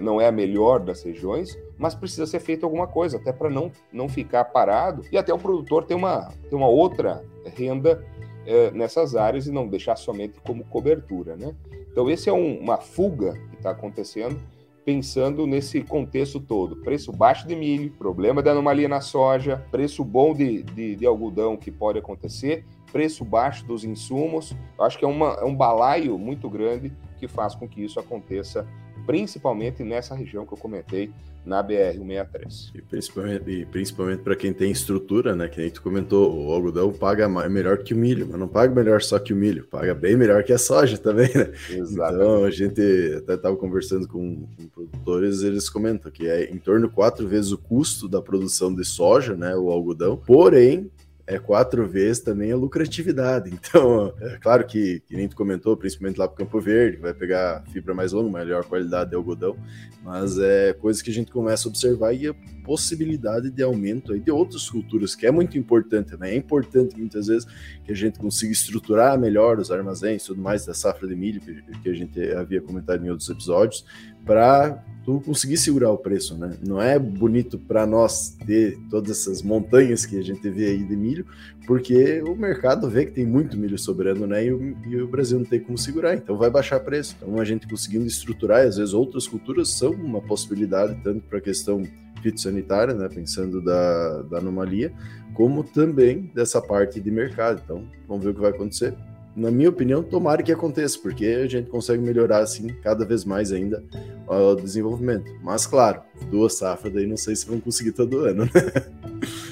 [0.00, 3.72] não é a melhor das regiões, mas precisa ser feito alguma coisa, até para não,
[3.92, 7.24] não ficar parado e até o produtor ter uma, ter uma outra
[7.56, 8.04] renda
[8.46, 11.36] é, nessas áreas e não deixar somente como cobertura.
[11.36, 11.54] Né?
[11.90, 14.38] Então, esse é um, uma fuga que está acontecendo,
[14.84, 20.34] pensando nesse contexto todo: preço baixo de milho, problema de anomalia na soja, preço bom
[20.34, 24.54] de, de, de algodão que pode acontecer, preço baixo dos insumos.
[24.78, 28.00] Eu acho que é, uma, é um balaio muito grande que faz com que isso
[28.00, 28.66] aconteça
[29.06, 31.10] principalmente nessa região que eu comentei,
[31.44, 32.70] na BR-163.
[32.74, 35.48] E principalmente, principalmente para quem tem estrutura, né?
[35.48, 39.00] Que nem tu comentou, o algodão paga melhor que o milho, mas não paga melhor
[39.00, 41.50] só que o milho, paga bem melhor que a soja também, né?
[41.70, 42.22] Exatamente.
[42.22, 46.88] Então a gente até estava conversando com, com, produtores, eles comentam que é em torno
[46.88, 49.56] de quatro vezes o custo da produção de soja, né?
[49.56, 50.90] O algodão, porém
[51.30, 53.50] é quatro vezes também a lucratividade.
[53.70, 57.62] Então, é claro que, que nem tu comentou, principalmente lá para Campo Verde, vai pegar
[57.70, 59.56] fibra mais longa, melhor qualidade de algodão,
[60.02, 62.34] mas é coisa que a gente começa a observar e a
[62.70, 66.30] possibilidade de aumento de outras culturas, que é muito importante, né?
[66.30, 67.44] É importante muitas vezes
[67.82, 71.90] que a gente consiga estruturar melhor os armazéns tudo mais da safra de milho, que,
[71.90, 73.84] a gente havia comentado em outros episódios,
[74.24, 76.56] para tu conseguir segurar o preço, né?
[76.64, 80.94] Não é bonito para nós ter todas essas montanhas que a gente vê aí de
[80.94, 81.26] milho,
[81.66, 84.44] porque o mercado vê que tem muito milho sobrando, né?
[84.44, 87.16] E o, e o Brasil não tem como segurar, então vai baixar preço.
[87.20, 91.42] Então a gente conseguindo estruturar, às vezes outras culturas são uma possibilidade, tanto para a
[91.42, 91.82] questão
[92.22, 93.08] fitossanitária, né?
[93.08, 94.92] Pensando da, da anomalia,
[95.34, 97.60] como também dessa parte de mercado.
[97.64, 98.94] Então vamos ver o que vai acontecer
[99.34, 103.52] na minha opinião, tomara que aconteça, porque a gente consegue melhorar assim cada vez mais
[103.52, 103.82] ainda
[104.26, 105.30] o desenvolvimento.
[105.42, 108.50] Mas claro, duas safras daí não sei se vão conseguir todo ano, né?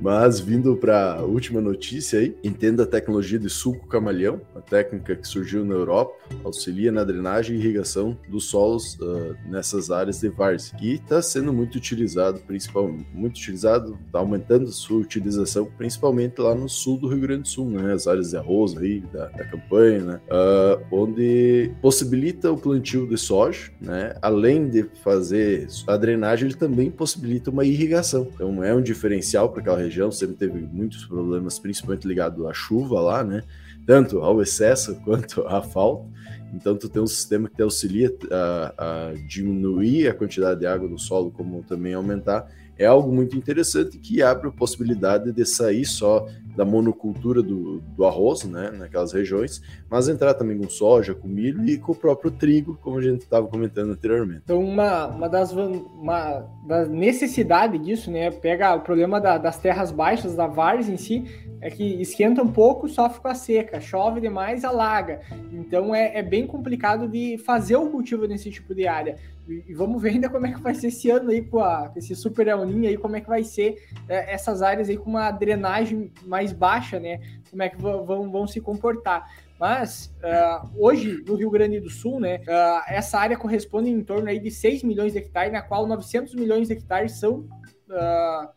[0.00, 5.16] Mas vindo para a última notícia aí, entenda a tecnologia de suco camaleão, a técnica
[5.16, 6.12] que surgiu na Europa,
[6.44, 11.52] auxilia na drenagem e irrigação dos solos uh, nessas áreas de várzea, que está sendo
[11.52, 17.20] muito utilizado, principalmente muito utilizado, está aumentando sua utilização, principalmente lá no sul do Rio
[17.20, 21.70] Grande do Sul, né, as áreas de arroz aí da, da campanha, né, uh, onde
[21.80, 27.64] possibilita o plantio de soja, né, além de fazer a drenagem, ele também possibilita uma
[27.64, 28.28] irrigação.
[28.34, 33.00] Então é um diferencial para aquela região sempre teve muitos problemas, principalmente ligado à chuva
[33.00, 33.42] lá, né?
[33.86, 36.08] Tanto ao excesso quanto à falta.
[36.54, 38.74] Então, tu tem um sistema que te auxilia a,
[39.10, 43.98] a diminuir a quantidade de água no solo, como também aumentar é algo muito interessante
[43.98, 49.62] que abre a possibilidade de sair só da monocultura do, do arroz, né, naquelas regiões,
[49.88, 53.20] mas entrar também com soja, com milho e com o próprio trigo, como a gente
[53.20, 54.42] estava comentando anteriormente.
[54.42, 59.92] Então, uma, uma, das, uma da necessidade disso, né, pega o problema da, das terras
[59.92, 61.24] baixas, da várzea em si,
[61.60, 65.20] é que esquenta um pouco, sofre com a seca, chove demais, alaga.
[65.52, 69.14] Então, é, é bem complicado de fazer o cultivo nesse tipo de área.
[69.48, 71.98] E, vamos ver ainda como é que vai ser esse ano aí com, a, com
[71.98, 75.30] esse super El aí, como é que vai ser é, essas áreas aí com uma
[75.30, 77.20] drenagem mais mais baixa, né?
[77.50, 79.28] Como é que vão, vão se comportar.
[79.58, 84.28] Mas uh, hoje, no Rio Grande do Sul, né, uh, essa área corresponde em torno
[84.28, 88.48] aí de 6 milhões de hectares, na qual 900 milhões de hectares são uh,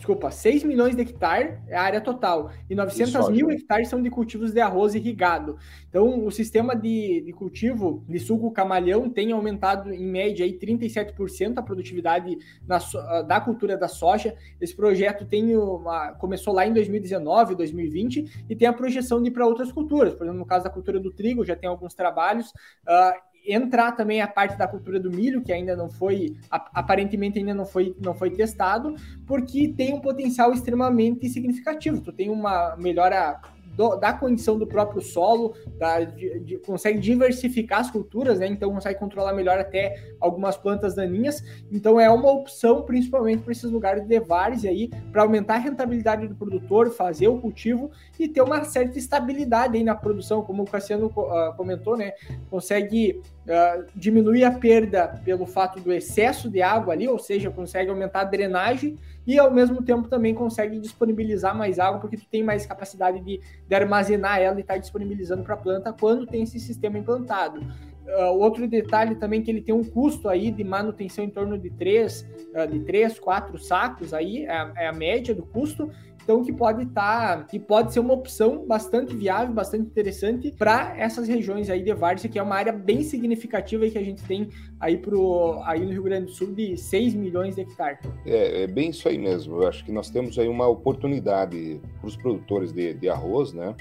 [0.00, 4.08] desculpa, 6 milhões de hectares é a área total, e 900 mil hectares são de
[4.08, 5.58] cultivos de arroz irrigado.
[5.88, 11.58] Então, o sistema de, de cultivo de suco camalhão tem aumentado em média aí 37%
[11.58, 12.78] a produtividade na,
[13.22, 14.34] da cultura da soja.
[14.58, 19.32] Esse projeto tem uma, começou lá em 2019, 2020 e tem a projeção de ir
[19.32, 20.14] para outras culturas.
[20.14, 22.48] Por exemplo, no caso da cultura do trigo, já tem alguns trabalhos.
[22.86, 27.54] Uh, entrar também a parte da cultura do milho, que ainda não foi, aparentemente ainda
[27.54, 28.94] não foi, não foi testado,
[29.26, 32.00] porque tem um potencial extremamente significativo.
[32.00, 33.40] Tu tem uma melhora
[33.80, 38.46] do, da condição do próprio solo, da, de, de, consegue diversificar as culturas, né?
[38.46, 41.42] Então consegue controlar melhor até algumas plantas daninhas.
[41.72, 46.28] Então é uma opção, principalmente para esses lugares de várzea aí, para aumentar a rentabilidade
[46.28, 50.66] do produtor, fazer o cultivo e ter uma certa estabilidade aí na produção, como o
[50.66, 52.12] Cassiano uh, comentou, né?
[52.50, 57.90] Consegue uh, diminuir a perda pelo fato do excesso de água ali, ou seja, consegue
[57.90, 62.42] aumentar a drenagem e ao mesmo tempo também consegue disponibilizar mais água, porque tu tem
[62.42, 66.42] mais capacidade de, de armazenar ela e estar tá disponibilizando para a planta quando tem
[66.42, 67.60] esse sistema implantado.
[68.06, 71.70] Uh, outro detalhe também que ele tem um custo aí de manutenção em torno de
[71.70, 75.90] 3, uh, de 3, 4 sacos aí, é é a média do custo,
[76.30, 80.96] então que pode estar, tá, que pode ser uma opção bastante viável, bastante interessante para
[80.96, 84.22] essas regiões aí de várzea, que é uma área bem significativa aí que a gente
[84.22, 87.98] tem aí pro aí no Rio Grande do Sul de 6 milhões de hectares.
[88.24, 89.60] É, é bem isso aí mesmo.
[89.60, 93.74] Eu acho que nós temos aí uma oportunidade para os produtores de, de, arroz, né?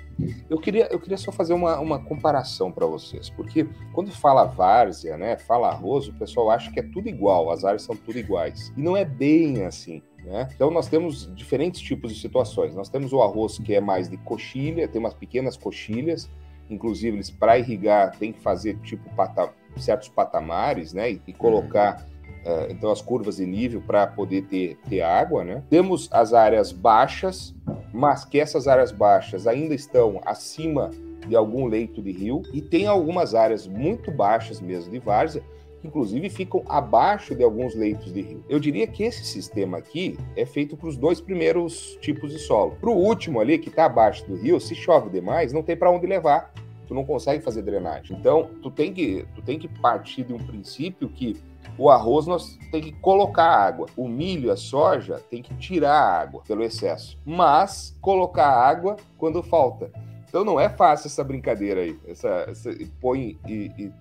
[0.50, 5.18] Eu queria, eu queria só fazer uma, uma comparação para vocês, porque quando fala várzea,
[5.18, 8.74] né, fala arroz, o pessoal acha que é tudo igual, as áreas são tudo iguais.
[8.76, 10.02] E não é bem assim.
[10.24, 10.48] Né?
[10.54, 12.76] Então nós temos diferentes tipos de situações.
[12.76, 16.30] Nós temos o arroz que é mais de coxilha, tem umas pequenas coxilhas,
[16.70, 21.12] inclusive eles para irrigar tem que fazer tipo pata, certos patamares, né?
[21.12, 22.06] E, e colocar
[22.46, 22.54] uhum.
[22.54, 25.64] uh, então as curvas de nível para poder ter, ter água, né?
[25.70, 27.56] Temos as áreas baixas,
[27.94, 30.92] mas que essas áreas baixas ainda estão acima
[31.28, 35.44] de algum leito de rio e tem algumas áreas muito baixas mesmo de várzea
[35.80, 38.44] que inclusive ficam abaixo de alguns leitos de rio.
[38.50, 42.76] Eu diria que esse sistema aqui é feito para os dois primeiros tipos de solo.
[42.80, 45.92] Para o último ali, que está abaixo do rio, se chove demais, não tem para
[45.92, 46.54] onde levar.
[46.88, 48.18] Tu não consegue fazer drenagem.
[48.18, 51.38] Então, tu tem que, tu tem que partir de um princípio que
[51.78, 53.88] o arroz nós tem que colocar água.
[53.96, 57.18] O milho, a soja, tem que tirar a água pelo excesso.
[57.24, 59.92] Mas colocar água quando falta.
[60.28, 62.00] Então não é fácil essa brincadeira aí.
[62.08, 63.92] Essa, essa põe e, e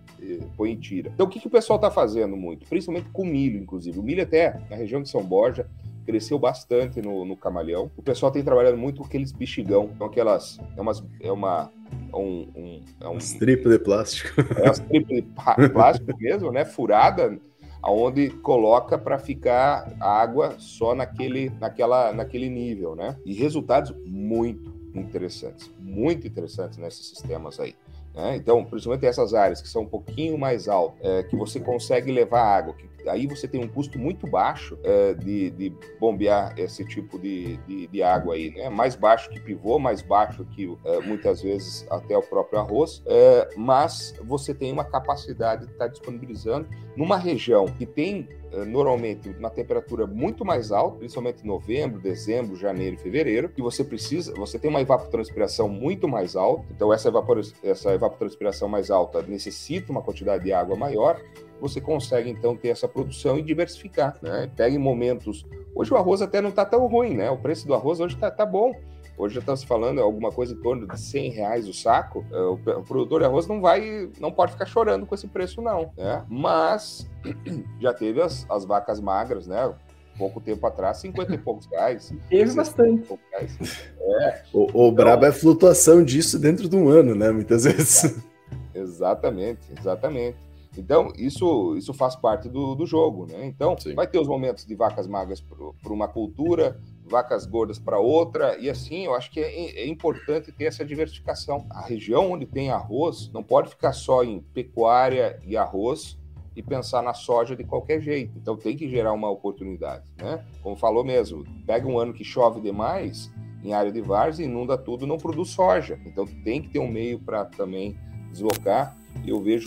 [0.56, 1.10] põe e tira.
[1.14, 2.66] Então, o que, que o pessoal está fazendo muito?
[2.68, 3.98] Principalmente com milho, inclusive.
[3.98, 5.66] O milho até na região de São Borja
[6.04, 7.90] cresceu bastante no, no camalhão.
[7.96, 11.70] O pessoal tem trabalhado muito com aqueles bexigão, então aquelas, é, umas, é uma
[12.12, 14.40] é um, um, é um strip de plástico.
[14.56, 16.64] É um strip de plástico mesmo, né?
[16.64, 17.38] Furada,
[17.82, 23.16] aonde coloca para ficar água só naquele, naquela, naquele nível, né?
[23.24, 27.74] E resultados muito interessantes, muito interessantes nesses sistemas aí.
[28.18, 28.34] Né?
[28.34, 32.42] Então, principalmente essas áreas que são um pouquinho mais altas, é, que você consegue levar
[32.42, 37.16] água, que aí você tem um custo muito baixo é, de, de, bombear esse tipo
[37.16, 38.68] de, de, de, água aí, né?
[38.68, 43.50] Mais baixo que pivô, mais baixo que é, muitas vezes até o próprio arroz, é,
[43.56, 48.28] mas você tem uma capacidade de estar disponibilizando numa região que tem
[48.66, 53.84] normalmente na temperatura muito mais alta, principalmente em novembro, dezembro, janeiro e fevereiro, e você
[53.84, 59.22] precisa, você tem uma evapotranspiração muito mais alta, então essa, evapor, essa evapotranspiração mais alta
[59.22, 61.20] necessita uma quantidade de água maior,
[61.60, 64.50] você consegue então ter essa produção e diversificar, né?
[64.56, 65.44] Pega em momentos.
[65.74, 67.30] Hoje o arroz até não está tão ruim, né?
[67.30, 68.72] O preço do arroz hoje está tá bom.
[69.18, 72.24] Hoje já está se falando alguma coisa em torno de 100 reais o saco.
[72.30, 75.90] É, o, produtor de arroz não vai, não pode ficar chorando com esse preço não,
[75.96, 76.24] né?
[76.28, 77.10] Mas
[77.80, 79.74] já teve as, as vacas magras, né?
[80.18, 82.12] pouco tempo atrás, 50 e poucos reais.
[82.28, 83.18] Teve bastante.
[83.32, 84.42] É.
[84.52, 87.30] O, o então, brabo é a flutuação disso dentro de um ano, né?
[87.30, 88.20] Muitas vezes.
[88.74, 90.36] Exatamente, exatamente.
[90.76, 93.44] Então, isso, isso faz parte do, do jogo, né?
[93.46, 93.94] Então, Sim.
[93.94, 98.68] vai ter os momentos de vacas magras para uma cultura, vacas gordas para outra, e
[98.68, 101.66] assim, eu acho que é, é, importante ter essa diversificação.
[101.70, 106.18] A região onde tem arroz não pode ficar só em pecuária e arroz
[106.54, 108.36] e pensar na soja de qualquer jeito.
[108.36, 110.44] Então tem que gerar uma oportunidade, né?
[110.62, 113.30] Como falou mesmo, pega um ano que chove demais
[113.62, 115.98] em área de várzea, inunda tudo, não produz soja.
[116.04, 117.96] Então tem que ter um meio para também
[118.30, 118.96] deslocar.
[119.26, 119.64] Eu vejo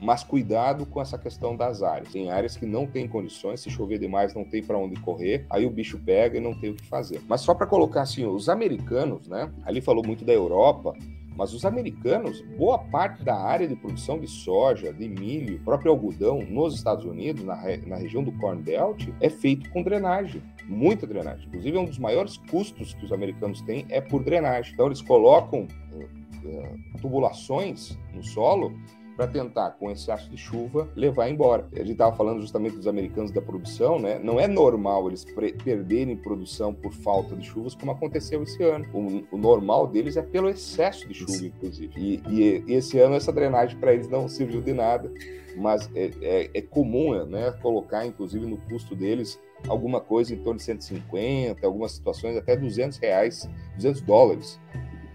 [0.00, 2.12] mas cuidado com essa questão das áreas.
[2.12, 5.66] Tem áreas que não tem condições, se chover demais não tem para onde correr, aí
[5.66, 7.20] o bicho pega e não tem o que fazer.
[7.28, 9.52] Mas só para colocar assim, os americanos, né?
[9.64, 10.94] Ali falou muito da Europa,
[11.36, 16.42] mas os americanos, boa parte da área de produção de soja, de milho, próprio algodão
[16.42, 21.46] nos Estados Unidos, na, na região do Corn Belt, é feito com drenagem, muita drenagem.
[21.46, 24.74] Inclusive, um dos maiores custos que os americanos têm é por drenagem.
[24.74, 28.74] Então, eles colocam uh, uh, tubulações no solo
[29.20, 31.68] para tentar, com excesso de chuva, levar embora.
[31.74, 34.18] A gente estava falando justamente dos americanos da produção, né?
[34.18, 35.26] Não é normal eles
[35.62, 38.86] perderem produção por falta de chuvas, como aconteceu esse ano.
[38.94, 41.92] O, o normal deles é pelo excesso de chuva, inclusive.
[41.98, 45.12] E, e, e esse ano essa drenagem para eles não serviu de nada,
[45.54, 47.52] mas é, é, é comum, né?
[47.60, 52.96] Colocar, inclusive, no custo deles alguma coisa em torno de 150, algumas situações até 200
[52.96, 53.46] reais,
[53.76, 54.58] 200 dólares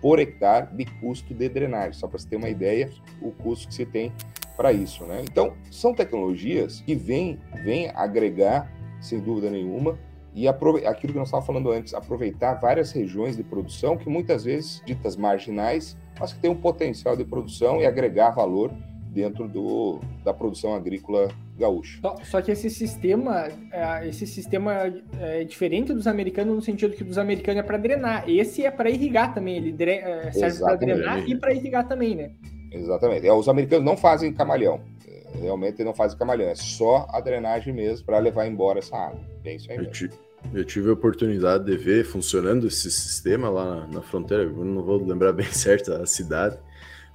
[0.05, 3.73] por hectare de custo de drenagem, só para você ter uma ideia o custo que
[3.73, 4.13] se tem
[4.55, 5.03] para isso.
[5.03, 5.23] Né?
[5.23, 9.97] Então, são tecnologias que vêm, vêm agregar, sem dúvida nenhuma,
[10.35, 14.79] e aquilo que nós estávamos falando antes, aproveitar várias regiões de produção que muitas vezes
[14.85, 18.71] ditas marginais, mas que têm um potencial de produção e agregar valor
[19.15, 21.99] dentro do, da produção agrícola gaúcha.
[22.01, 27.03] Só, só que esse sistema, é, esse sistema é diferente dos americanos no sentido que
[27.03, 28.29] dos americanos é para drenar.
[28.29, 32.31] Esse é para irrigar também, ele é, serve para drenar e para irrigar também, né?
[32.73, 33.25] Exatamente.
[33.25, 34.81] É, os americanos não fazem camalhão.
[35.07, 39.21] É, realmente não fazem camalhão, é só a drenagem mesmo para levar embora essa água.
[39.45, 40.09] É isso aí mesmo.
[40.53, 44.83] Eu tive a oportunidade de ver funcionando esse sistema lá na, na fronteira, eu não
[44.83, 46.57] vou lembrar bem certo a cidade,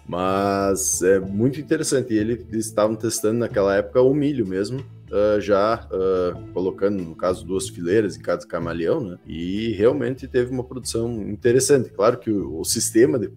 [0.07, 2.14] mas é muito interessante.
[2.14, 4.80] E eles estavam testando naquela época o milho mesmo,
[5.11, 9.18] uh, já uh, colocando, no caso, duas fileiras em cada camaleão, né?
[9.26, 11.90] E realmente teve uma produção interessante.
[11.90, 13.30] Claro que o, o sistema, de,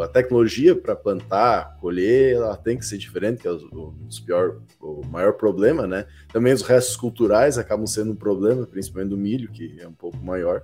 [0.00, 3.94] a tecnologia para plantar, colher, ela tem que ser diferente, que é o, o,
[4.24, 6.06] pior, o maior problema, né?
[6.32, 10.18] Também os restos culturais acabam sendo um problema, principalmente do milho, que é um pouco
[10.18, 10.62] maior.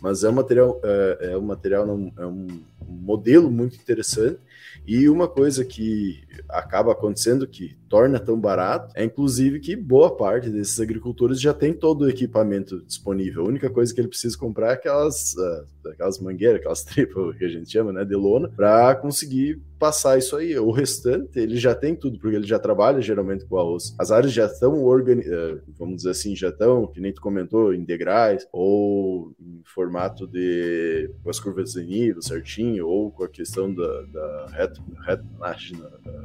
[0.00, 4.38] Mas é um material, é, é um material, é um modelo muito interessante
[4.86, 10.48] e uma coisa que acaba acontecendo que torna tão barato é, inclusive, que boa parte
[10.48, 13.44] desses agricultores já tem todo o equipamento disponível.
[13.44, 17.44] A única coisa que ele precisa comprar é aquelas, uh, aquelas mangueiras, aquelas tripas que
[17.44, 20.58] a gente chama, né, de lona, para conseguir passar isso aí.
[20.58, 23.94] O restante, ele já tem tudo, porque ele já trabalha geralmente com arroz.
[23.98, 27.72] As áreas já estão organizadas, uh, vamos dizer assim, já estão, que nem tu comentou,
[27.72, 33.28] em degraus, ou em formato de com as curvas de nível certinho, ou com a
[33.28, 35.78] questão da, da reto, retonagem,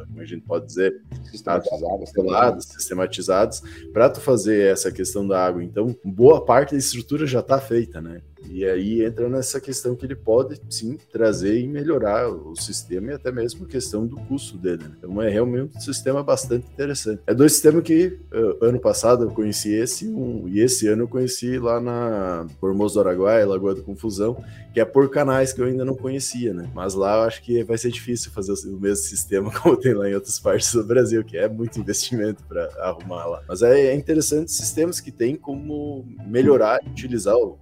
[0.07, 1.01] como a gente pode dizer,
[1.31, 5.63] sistematizadas, sistematizadas, para tu fazer essa questão da água.
[5.63, 8.21] Então, boa parte da estrutura já está feita, né?
[8.49, 13.13] E aí entra nessa questão que ele pode sim trazer e melhorar o sistema e
[13.15, 14.83] até mesmo a questão do custo dele.
[14.83, 14.95] Né?
[14.97, 17.21] Então é realmente um sistema bastante interessante.
[17.25, 21.07] É dois sistemas que uh, ano passado eu conheci esse um, e esse ano eu
[21.07, 25.65] conheci lá na Formoso do Araguaia, Lagoa da Confusão, que é por canais que eu
[25.65, 26.69] ainda não conhecia, né?
[26.73, 30.09] Mas lá eu acho que vai ser difícil fazer o mesmo sistema como tem lá
[30.09, 33.43] em outras partes do Brasil, que é muito investimento para arrumar lá.
[33.47, 37.57] Mas é, é interessante sistemas que tem como melhorar e utilizar o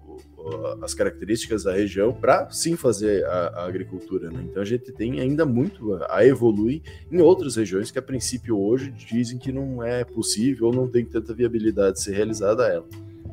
[0.81, 4.29] as características da região para sim fazer a, a agricultura.
[4.29, 4.45] Né?
[4.49, 6.81] Então a gente tem ainda muito a evoluir
[7.11, 11.05] em outras regiões que a princípio hoje dizem que não é possível ou não tem
[11.05, 12.87] tanta viabilidade de ser realizada ela.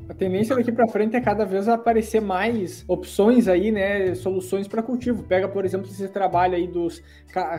[0.09, 4.83] A tendência daqui para frente é cada vez aparecer mais opções aí, né, soluções para
[4.83, 5.23] cultivo.
[5.23, 7.03] Pega, por exemplo, esse trabalho aí dos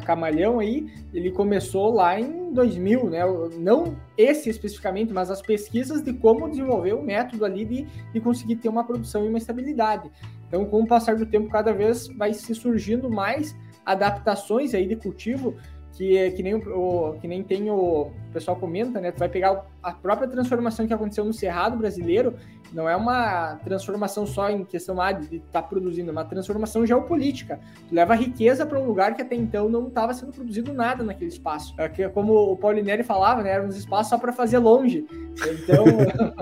[0.03, 3.21] camalhão aí, ele começou lá em 2000, né?
[3.59, 8.55] Não esse especificamente, mas as pesquisas de como desenvolver o método ali de, de conseguir
[8.55, 10.09] ter uma produção e uma estabilidade.
[10.47, 14.95] Então, com o passar do tempo, cada vez vai se surgindo mais adaptações aí de
[14.95, 15.55] cultivo
[15.99, 19.11] que, é que, nem o, que nem tem o, o pessoal comenta, né?
[19.11, 22.35] Tu vai pegar a própria transformação que aconteceu no Cerrado brasileiro,
[22.71, 26.85] não é uma transformação só em questão ah, de estar tá produzindo, é uma transformação
[26.85, 27.59] geopolítica.
[27.89, 31.31] Tu leva riqueza para um lugar que até então não estava sendo produzido nada naquele
[31.31, 31.75] espaço.
[31.77, 33.49] É que, como o Paulinelli falava, né?
[33.49, 35.05] Eram uns espaços só para fazer longe.
[35.35, 35.83] Então,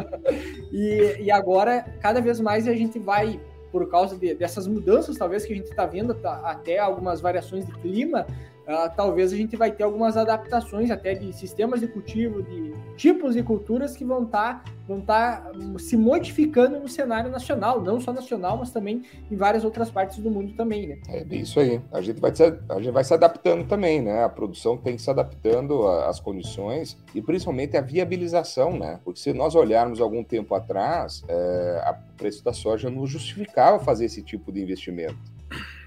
[0.72, 3.39] e, e agora, cada vez mais a gente vai
[3.72, 7.66] por causa de, dessas mudanças, talvez que a gente está vendo, tá, até algumas variações
[7.66, 8.28] de clima,
[8.68, 13.34] uh, talvez a gente vai ter algumas adaptações até de sistemas de cultivo, de tipos
[13.34, 18.11] de culturas que vão estar tá, vão tá se modificando no cenário nacional, não só
[18.11, 20.97] nacional, mas também em várias outras partes do mundo também, né?
[21.07, 21.82] É isso aí.
[21.91, 24.24] A gente vai se, a gente vai se adaptando também, né?
[24.24, 28.99] A produção tem que se adaptando às condições e principalmente a viabilização, né?
[29.03, 34.05] Porque se nós olharmos algum tempo atrás, é, o preço da soja não justificava fazer
[34.05, 35.37] esse tipo de investimento.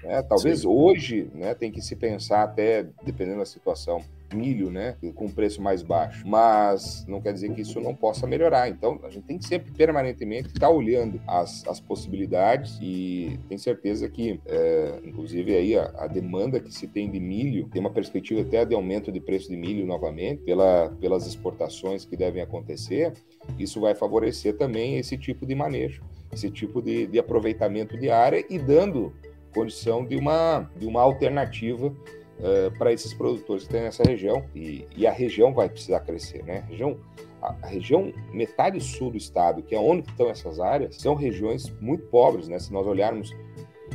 [0.03, 0.21] Né?
[0.23, 0.67] Talvez Sim.
[0.67, 4.01] hoje né, tem que se pensar até, dependendo da situação,
[4.33, 6.27] milho, né, com preço mais baixo.
[6.27, 8.69] Mas não quer dizer que isso não possa melhorar.
[8.69, 14.09] Então, a gente tem que sempre permanentemente estar olhando as, as possibilidades e tem certeza
[14.09, 18.41] que, é, inclusive aí a, a, demanda que se tem de milho tem uma perspectiva
[18.41, 23.13] até de aumento de preço de milho novamente pela, pelas exportações que devem acontecer.
[23.57, 28.43] Isso vai favorecer também esse tipo de manejo, esse tipo de, de aproveitamento de área
[28.49, 29.13] e dando
[29.51, 34.43] condição de uma, de uma alternativa uh, para esses produtores que tem nessa região.
[34.55, 36.63] E, e, a região vai precisar crescer, né?
[36.65, 36.97] A região,
[37.41, 41.69] a, a, região metade sul do estado, que é onde estão essas áreas, são regiões
[41.79, 42.59] muito pobres, né?
[42.59, 43.35] Se nós olharmos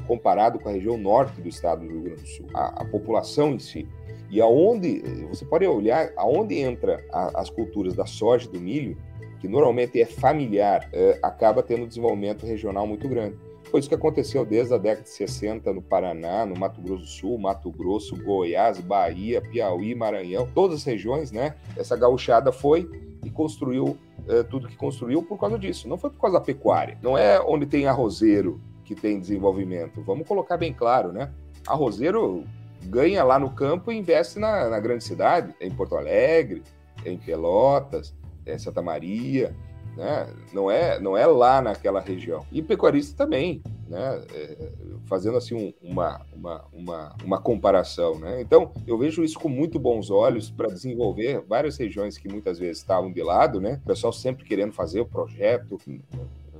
[0.07, 3.53] comparado com a região norte do estado do Rio Grande do Sul, a, a população
[3.53, 3.89] em si.
[4.31, 8.97] E aonde você pode olhar aonde entra a, as culturas da soja do milho,
[9.39, 13.37] que normalmente é familiar, é, acaba tendo desenvolvimento regional muito grande.
[13.71, 17.09] Foi isso que aconteceu desde a década de 60 no Paraná, no Mato Grosso do
[17.09, 21.57] Sul, Mato Grosso, Goiás, Bahia, Piauí, Maranhão, todas as regiões, né?
[21.77, 22.89] Essa gauchada foi
[23.25, 23.99] e construiu
[24.29, 25.89] é, tudo que construiu por causa disso.
[25.89, 26.97] Não foi por causa da pecuária.
[27.03, 30.01] Não é onde tem arrozeiro que tem desenvolvimento.
[30.03, 31.33] Vamos colocar bem claro, né?
[31.67, 32.45] Arrozeiro
[32.85, 36.63] ganha lá no campo e investe na, na grande cidade, em Porto Alegre,
[37.05, 38.15] em Pelotas,
[38.47, 39.55] em Santa Maria,
[39.97, 40.29] né?
[40.53, 42.45] Não é, não é lá naquela região.
[42.53, 44.23] E pecuarista também, né?
[44.33, 44.69] É,
[45.07, 48.41] fazendo assim um, uma, uma, uma, uma comparação, né?
[48.41, 52.79] Então eu vejo isso com muito bons olhos para desenvolver várias regiões que muitas vezes
[52.79, 53.81] estavam de lado, né?
[53.85, 55.79] O pessoal sempre querendo fazer o projeto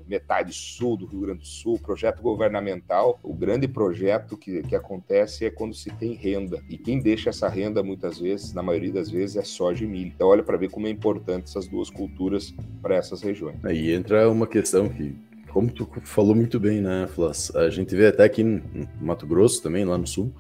[0.09, 3.19] metade sul do Rio Grande do Sul, projeto governamental.
[3.23, 6.63] O grande projeto que, que acontece é quando se tem renda.
[6.69, 10.13] E quem deixa essa renda, muitas vezes, na maioria das vezes, é soja e milho.
[10.15, 13.57] Então, olha para ver como é importante essas duas culturas para essas regiões.
[13.65, 15.15] Aí entra uma questão que
[15.57, 17.51] como tu falou muito bem, né, Flas?
[17.57, 18.63] A gente vê até aqui no
[19.01, 20.31] Mato Grosso também, lá no sul,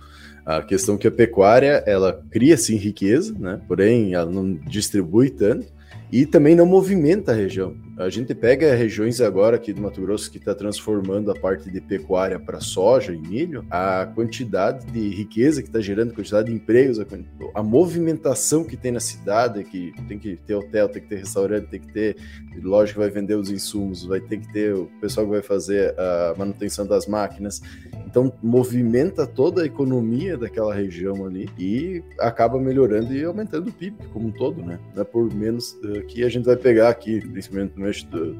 [0.44, 3.58] a questão que a pecuária, ela cria sim riqueza, né?
[3.66, 5.72] Porém, ela não distribui tanto
[6.12, 7.74] e também não movimenta a região.
[7.98, 11.80] A gente pega regiões agora aqui do Mato Grosso que está transformando a parte de
[11.80, 16.54] pecuária para soja e milho, a quantidade de riqueza que está gerando, a quantidade de
[16.54, 17.06] empregos, a,
[17.54, 21.68] a, movimentação que tem na cidade, que tem que ter hotel, tem que ter restaurante,
[21.68, 22.16] tem que ter
[22.62, 25.98] loja que vai vender os insumos, vai ter que ter o pessoal que vai fazer
[25.98, 27.62] a manutenção das máquinas.
[28.06, 33.96] Então movimenta toda a economia daquela região ali e acaba melhorando e aumentando o PIB
[34.12, 34.78] como um todo, né?
[34.94, 37.85] Não é por menos uh, que a gente vai pegar aqui, principalmente no,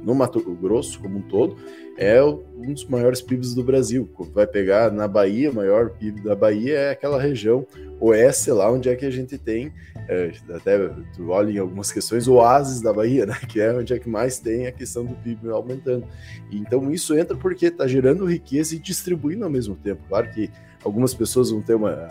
[0.03, 1.57] no Mato Grosso como um todo,
[1.97, 4.09] é um dos maiores PIBs do Brasil.
[4.33, 7.67] Vai pegar na Bahia, o maior PIB da Bahia é aquela região
[7.99, 9.73] oeste lá onde é que a gente tem,
[10.09, 13.37] é, até tu olha em algumas questões, oásis da Bahia, né?
[13.49, 16.07] Que é onde é que mais tem a questão do PIB aumentando.
[16.51, 20.03] Então isso entra porque está gerando riqueza e distribuindo ao mesmo tempo.
[20.09, 20.51] Claro que
[20.87, 22.09] algumas pessoas vão ter uma,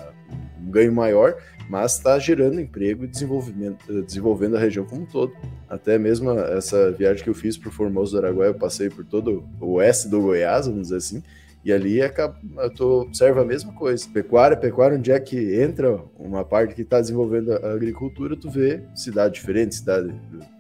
[0.62, 1.36] um ganho maior,
[1.70, 5.34] mas está gerando emprego e desenvolvimento, desenvolvendo a região como um todo.
[5.70, 9.06] Até mesmo essa viagem que eu fiz para o Formoso do Araguaia, eu passei por
[9.06, 11.24] todo o oeste do Goiás, vamos dizer assim,
[11.64, 14.08] e ali eu tô, observo a mesma coisa.
[14.10, 18.84] Pecuária, pecuária, onde é que entra uma parte que está desenvolvendo a agricultura, tu vê
[18.94, 20.14] cidade diferente, cidade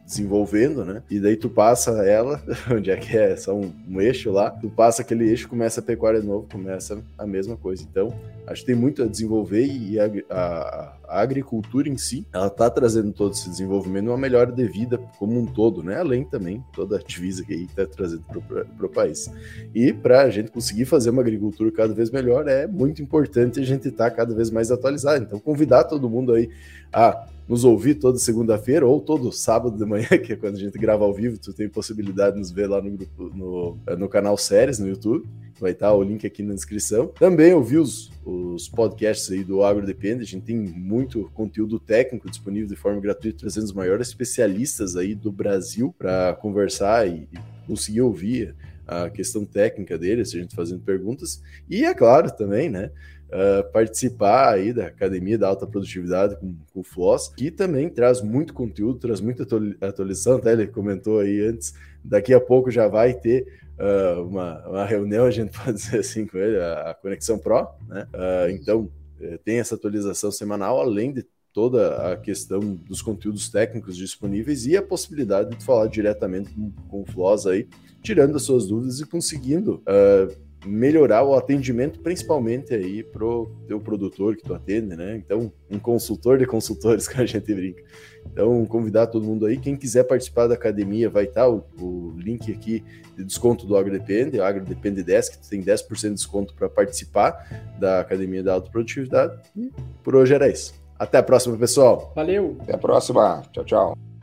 [0.06, 1.02] desenvolvendo, né?
[1.10, 2.42] E daí tu passa ela,
[2.72, 5.84] onde é que é só um, um, eixo lá, tu passa aquele eixo, começa a
[5.84, 7.84] pecuária de novo, começa a mesma coisa.
[7.84, 8.14] Então,
[8.48, 12.70] acho que tem muito a desenvolver e a, a, a agricultura em si, ela tá
[12.70, 16.00] trazendo todo esse desenvolvimento, uma melhora de vida como um todo, né?
[16.00, 19.32] Além também toda a divisa que aí tá trazendo para o país.
[19.74, 23.64] E para a gente conseguir fazer uma agricultura cada vez melhor, é muito importante a
[23.64, 25.24] gente estar tá cada vez mais atualizado.
[25.24, 26.50] Então, convidar todo mundo aí
[26.92, 30.78] a nos ouvir toda segunda-feira ou todo sábado de manhã, que é quando a gente
[30.78, 34.38] grava ao vivo, tu tem possibilidade de nos ver lá no grupo, no, no canal
[34.38, 35.28] Séries no YouTube.
[35.60, 37.08] Vai estar o link aqui na descrição.
[37.08, 40.24] Também ouvir os, os podcasts aí do Agro Depende.
[40.24, 45.16] A gente tem muito conteúdo técnico disponível de forma gratuita, trazendo os maiores especialistas aí
[45.16, 47.38] do Brasil para conversar e, e
[47.68, 48.56] conseguir ouvir
[48.88, 51.42] a questão técnica deles, a gente fazendo perguntas.
[51.70, 52.92] E é claro também, né?
[53.30, 58.22] uh, participar aí da Academia da Alta Produtividade com, com o Floss, que também traz
[58.22, 59.46] muito conteúdo, traz muita
[59.82, 63.46] atualização, até ele comentou aí antes, daqui a pouco já vai ter
[63.80, 67.68] uh, uma, uma reunião, a gente pode dizer assim com ele, a, a Conexão Pro,
[67.88, 68.08] né?
[68.14, 73.96] Uh, então, eh, tem essa atualização semanal, além de toda a questão dos conteúdos técnicos
[73.96, 77.68] disponíveis e a possibilidade de falar diretamente com, com o Floss aí,
[78.04, 84.36] tirando as suas dúvidas e conseguindo uh, melhorar o atendimento, principalmente aí pro teu produtor
[84.36, 85.16] que tu atende, né?
[85.16, 87.84] Então, um consultor de consultores que a gente brinca.
[88.32, 89.58] Então, convidar todo mundo aí.
[89.58, 92.84] Quem quiser participar da academia, vai estar tá o, o, link aqui
[93.16, 98.00] de desconto do AgroDepende, AgroDepende 10, que tu tem 10% de desconto para participar da
[98.00, 99.40] academia da autoprodutividade.
[99.56, 99.72] E
[100.04, 100.74] por hoje era isso.
[100.98, 102.12] Até a próxima, pessoal.
[102.16, 102.58] Valeu.
[102.62, 103.44] Até a próxima.
[103.52, 104.15] Tchau, tchau.